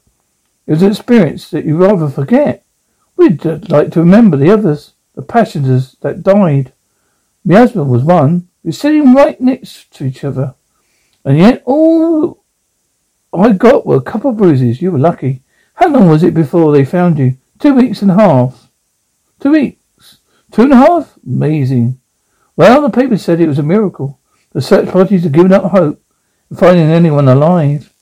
it 0.66 0.72
was 0.72 0.82
an 0.82 0.92
experience 0.92 1.50
that 1.52 1.64
you 1.64 1.78
rather 1.78 2.10
forget. 2.10 2.66
We'd 3.16 3.46
uh, 3.46 3.60
like 3.70 3.94
to 3.94 4.02
remember 4.02 4.36
the 4.36 4.52
others, 4.52 4.96
the 5.16 5.22
passengers 5.22 5.96
that 6.02 6.24
died. 6.24 6.74
My 7.46 7.56
husband 7.60 7.90
was 7.90 8.04
one. 8.04 8.50
We 8.64 8.70
were 8.70 8.74
sitting 8.74 9.14
right 9.14 9.40
next 9.40 9.94
to 9.94 10.04
each 10.04 10.26
other. 10.26 10.56
And 11.24 11.38
yet 11.38 11.64
all 11.66 12.44
I 13.34 13.54
got 13.54 13.86
were 13.86 13.96
a 13.96 14.02
couple 14.02 14.32
of 14.32 14.38
bruises. 14.38 14.82
You 14.82 14.92
were 14.92 15.00
lucky. 15.00 15.44
How 15.78 15.90
long 15.90 16.10
was 16.10 16.24
it 16.24 16.34
before 16.34 16.72
they 16.72 16.84
found 16.84 17.18
you? 17.18 17.38
Two 17.60 17.74
weeks 17.74 18.02
and 18.02 18.12
a 18.12 18.16
half. 18.16 18.70
Two 19.40 19.52
weeks. 19.52 20.18
Two 20.52 20.64
and 20.64 20.74
a 20.74 20.78
half? 20.78 21.18
Amazing. 21.26 22.00
Well, 22.56 22.82
the 22.82 22.90
paper 22.90 23.18
said 23.18 23.40
it 23.40 23.48
was 23.48 23.60
a 23.60 23.64
miracle. 23.64 24.20
The 24.54 24.62
search 24.62 24.90
parties 24.90 25.24
had 25.24 25.34
given 25.34 25.54
up 25.54 25.72
hope 25.72 26.02
of 26.50 26.60
finding 26.60 26.90
anyone 26.90 27.28
alive. 27.28 27.94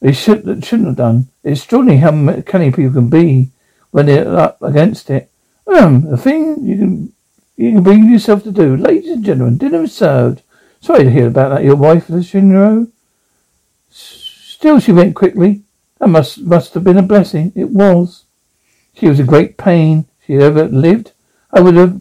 They 0.00 0.12
should, 0.12 0.64
shouldn't 0.64 0.88
have 0.88 0.96
done. 0.96 1.28
It's 1.42 1.60
extraordinary 1.60 2.00
how 2.00 2.42
canny 2.42 2.70
people 2.70 2.92
can 2.92 3.08
be 3.08 3.52
when 3.90 4.06
they're 4.06 4.36
up 4.36 4.60
against 4.62 5.08
it. 5.08 5.30
Um, 5.66 6.06
a 6.12 6.16
thing 6.16 6.64
you 6.64 6.76
can 6.76 7.12
you 7.56 7.72
can 7.72 7.82
bring 7.82 8.10
yourself 8.10 8.44
to 8.44 8.52
do. 8.52 8.76
Ladies 8.76 9.10
and 9.10 9.24
gentlemen, 9.24 9.58
dinner 9.58 9.82
is 9.82 9.94
served. 9.94 10.42
Sorry 10.80 11.04
to 11.04 11.10
hear 11.10 11.26
about 11.26 11.48
that. 11.48 11.64
Your 11.64 11.74
wife, 11.74 12.08
Lucinda. 12.08 12.86
Still, 13.90 14.78
she 14.78 14.92
went 14.92 15.16
quickly. 15.16 15.62
That 15.98 16.08
must 16.08 16.40
must 16.42 16.74
have 16.74 16.84
been 16.84 16.98
a 16.98 17.02
blessing. 17.02 17.52
It 17.54 17.70
was. 17.70 18.24
She 18.94 19.08
was 19.08 19.20
a 19.20 19.24
great 19.24 19.56
pain. 19.56 20.06
She 20.26 20.34
had 20.34 20.42
ever 20.42 20.68
lived. 20.68 21.12
I 21.52 21.60
would 21.60 21.74
have. 21.74 22.00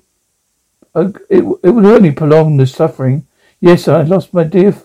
Uh, 0.94 1.12
it, 1.30 1.44
it 1.64 1.70
would 1.70 1.86
only 1.86 2.12
prolong 2.12 2.58
the 2.58 2.68
suffering. 2.68 3.28
Yes, 3.60 3.88
I 3.88 4.02
lost 4.04 4.34
my 4.34 4.44
dear, 4.44 4.76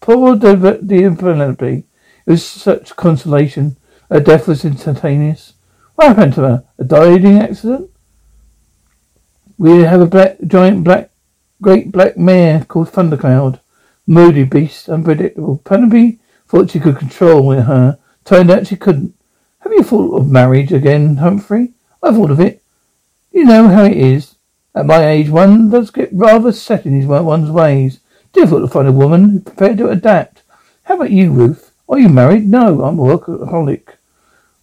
poor 0.00 0.36
dear 0.36 1.14
Penelope. 1.14 1.84
It 2.26 2.30
was 2.30 2.44
such 2.44 2.96
consolation. 2.96 3.76
Her 4.10 4.20
death 4.20 4.48
was 4.48 4.64
instantaneous. 4.64 5.54
What 5.94 6.08
happened 6.08 6.34
to 6.34 6.40
her? 6.40 6.64
A 6.78 6.84
diving 6.84 7.38
accident? 7.38 7.90
We 9.58 9.82
have 9.82 10.00
a 10.00 10.06
black, 10.06 10.38
giant 10.46 10.84
black, 10.84 11.10
great 11.60 11.92
black 11.92 12.16
mare 12.16 12.64
called 12.64 12.88
Thundercloud. 12.88 13.60
Moody 14.06 14.44
beast, 14.44 14.88
unpredictable. 14.88 15.58
Penelope 15.58 16.18
thought 16.48 16.70
she 16.70 16.80
could 16.80 16.96
control 16.96 17.52
her. 17.52 17.98
Turned 18.30 18.48
out 18.48 18.68
she 18.68 18.76
couldn't. 18.76 19.16
Have 19.58 19.72
you 19.72 19.82
thought 19.82 20.16
of 20.16 20.30
marriage 20.30 20.72
again, 20.72 21.16
Humphrey? 21.16 21.72
I've 22.00 22.14
thought 22.14 22.30
of 22.30 22.38
it. 22.38 22.62
You 23.32 23.42
know 23.42 23.66
how 23.66 23.82
it 23.82 23.96
is. 23.96 24.36
At 24.72 24.86
my 24.86 25.04
age, 25.04 25.28
one 25.28 25.68
does 25.68 25.90
get 25.90 26.10
rather 26.12 26.52
set 26.52 26.86
in 26.86 26.92
his 26.92 27.06
one's 27.06 27.50
ways. 27.50 27.98
Difficult 28.32 28.62
to 28.62 28.68
find 28.68 28.86
a 28.86 28.92
woman 28.92 29.30
who's 29.30 29.42
prepared 29.42 29.78
to 29.78 29.88
adapt. 29.88 30.44
How 30.84 30.94
about 30.94 31.10
you, 31.10 31.32
Ruth? 31.32 31.72
Are 31.88 31.98
you 31.98 32.08
married? 32.08 32.48
No, 32.48 32.84
I'm 32.84 33.00
a 33.00 33.02
workaholic. 33.02 33.96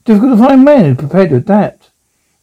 Difficult 0.05 0.37
to 0.37 0.45
find 0.45 0.63
men 0.63 0.95
prepared 0.95 1.31
to 1.31 1.35
adapt. 1.35 1.89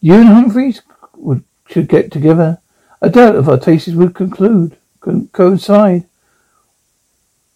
You 0.03 0.17
and 0.17 0.29
Humphreys 0.29 0.83
would 1.15 1.43
should 1.71 1.89
get 1.89 2.13
together. 2.13 2.59
I 3.01 3.09
doubt 3.09 3.37
if 3.37 3.49
our 3.49 3.57
tastes 3.59 3.89
would 3.89 4.15
conclude 4.15 4.77
co- 5.01 5.27
coincide. 5.33 6.05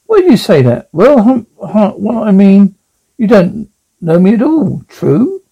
Why 0.07 0.21
do 0.21 0.31
you 0.31 0.39
say 0.39 0.63
that? 0.63 0.89
Well, 0.91 1.23
hum, 1.23 1.47
hum, 1.63 1.93
what 2.03 2.27
I 2.27 2.31
mean, 2.31 2.75
you 3.19 3.27
don't 3.27 3.71
know 4.01 4.19
me 4.19 4.35
at 4.35 4.43
all. 4.43 4.83
True, 4.89 5.43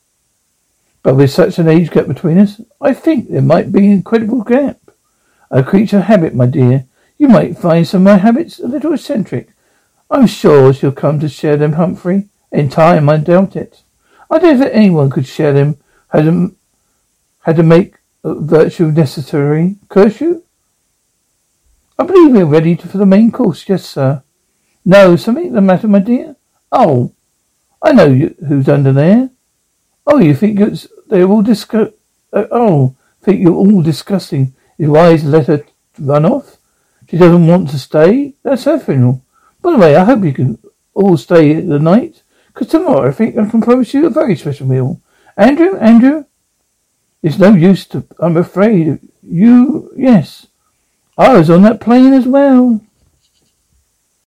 but 1.03 1.17
with 1.17 1.31
such 1.31 1.59
an 1.59 1.69
age 1.69 1.91
gap 1.91 2.07
between 2.07 2.39
us, 2.39 2.61
I 2.81 2.95
think 2.95 3.29
there 3.29 3.43
might 3.43 3.71
be 3.71 3.79
an 3.79 3.93
incredible 3.93 4.43
gap. 4.43 4.81
A 5.51 5.63
creature 5.63 5.99
of 5.99 6.05
habit, 6.05 6.35
my 6.35 6.47
dear. 6.47 6.87
You 7.19 7.29
might 7.29 7.59
find 7.59 7.87
some 7.87 8.07
of 8.07 8.13
my 8.13 8.19
habits 8.19 8.59
a 8.59 8.67
little 8.67 8.95
eccentric. 8.95 9.51
I'm 10.11 10.27
sure 10.27 10.73
she'll 10.73 10.93
come 10.93 11.21
to 11.21 11.29
share 11.29 11.57
them, 11.57 11.75
Humphrey. 11.75 12.29
In 12.53 12.69
time, 12.69 13.09
I 13.09 13.19
doubt 13.19 13.57
it. 13.57 13.83
I 14.31 14.39
doubt 14.39 14.61
if 14.61 14.73
anyone 14.73 15.11
could 15.11 15.27
share 15.27 15.53
them, 15.53 15.79
had 16.09 16.25
to, 16.25 16.57
had 17.41 17.57
to 17.57 17.63
make 17.63 17.97
virtue 18.25 18.91
necessary. 18.91 19.77
Curse 19.89 20.21
you? 20.21 20.45
I 21.99 22.05
believe 22.05 22.33
we're 22.33 22.45
ready 22.45 22.77
for 22.77 22.99
the 22.99 23.07
main 23.07 23.33
course. 23.33 23.69
Yes, 23.69 23.85
sir. 23.87 24.23
No, 24.85 25.17
something 25.17 25.53
the 25.53 25.61
matter, 25.61 25.89
my 25.89 26.01
dear? 26.01 26.37
Oh, 26.71 27.15
I 27.83 27.93
know 27.93 28.07
you, 28.07 28.35
who's 28.49 28.69
under 28.69 28.93
there. 28.93 29.31
Oh, 30.07 30.19
you 30.19 30.35
think 30.35 30.61
it's, 30.61 30.87
they're 31.09 31.27
all 31.27 31.43
discuss, 31.43 31.91
uh, 32.33 32.47
oh, 32.51 32.97
think 33.23 33.41
you're 33.41 33.55
all 33.55 33.83
discussing. 33.83 34.55
Is 34.79 34.89
wise 34.89 35.25
let 35.25 35.47
her 35.49 35.65
run 35.99 36.25
off? 36.25 36.57
She 37.09 37.19
doesn't 37.19 37.47
want 37.47 37.71
to 37.71 37.79
stay? 37.79 38.35
That's 38.43 38.65
her 38.65 38.79
funeral. 38.79 39.23
By 39.63 39.73
the 39.73 39.79
way, 39.79 39.97
I 39.97 40.05
hope 40.05 40.25
you 40.25 40.33
can 40.33 40.59
all 40.95 41.17
stay 41.17 41.61
the 41.61 41.79
night, 41.79 42.23
because 42.49 42.69
tomorrow 42.69 43.09
I 43.09 43.13
think 43.13 43.37
I 43.37 43.49
can 43.49 43.61
promise 43.61 43.93
you 43.95 44.07
a 44.07 44.11
very 44.11 44.37
special 44.37 44.67
meal. 44.67 45.01
Andrew, 45.37 45.77
Andrew, 45.77 46.25
it's 47.23 47.39
no 47.39 47.53
use 47.53 47.87
to, 47.87 48.05
I'm 48.19 48.37
afraid. 48.37 48.99
You, 49.23 49.93
yes. 49.97 50.47
I 51.19 51.37
was 51.37 51.51
on 51.51 51.63
that 51.63 51.81
plane 51.81 52.13
as 52.13 52.27
well. 52.27 52.81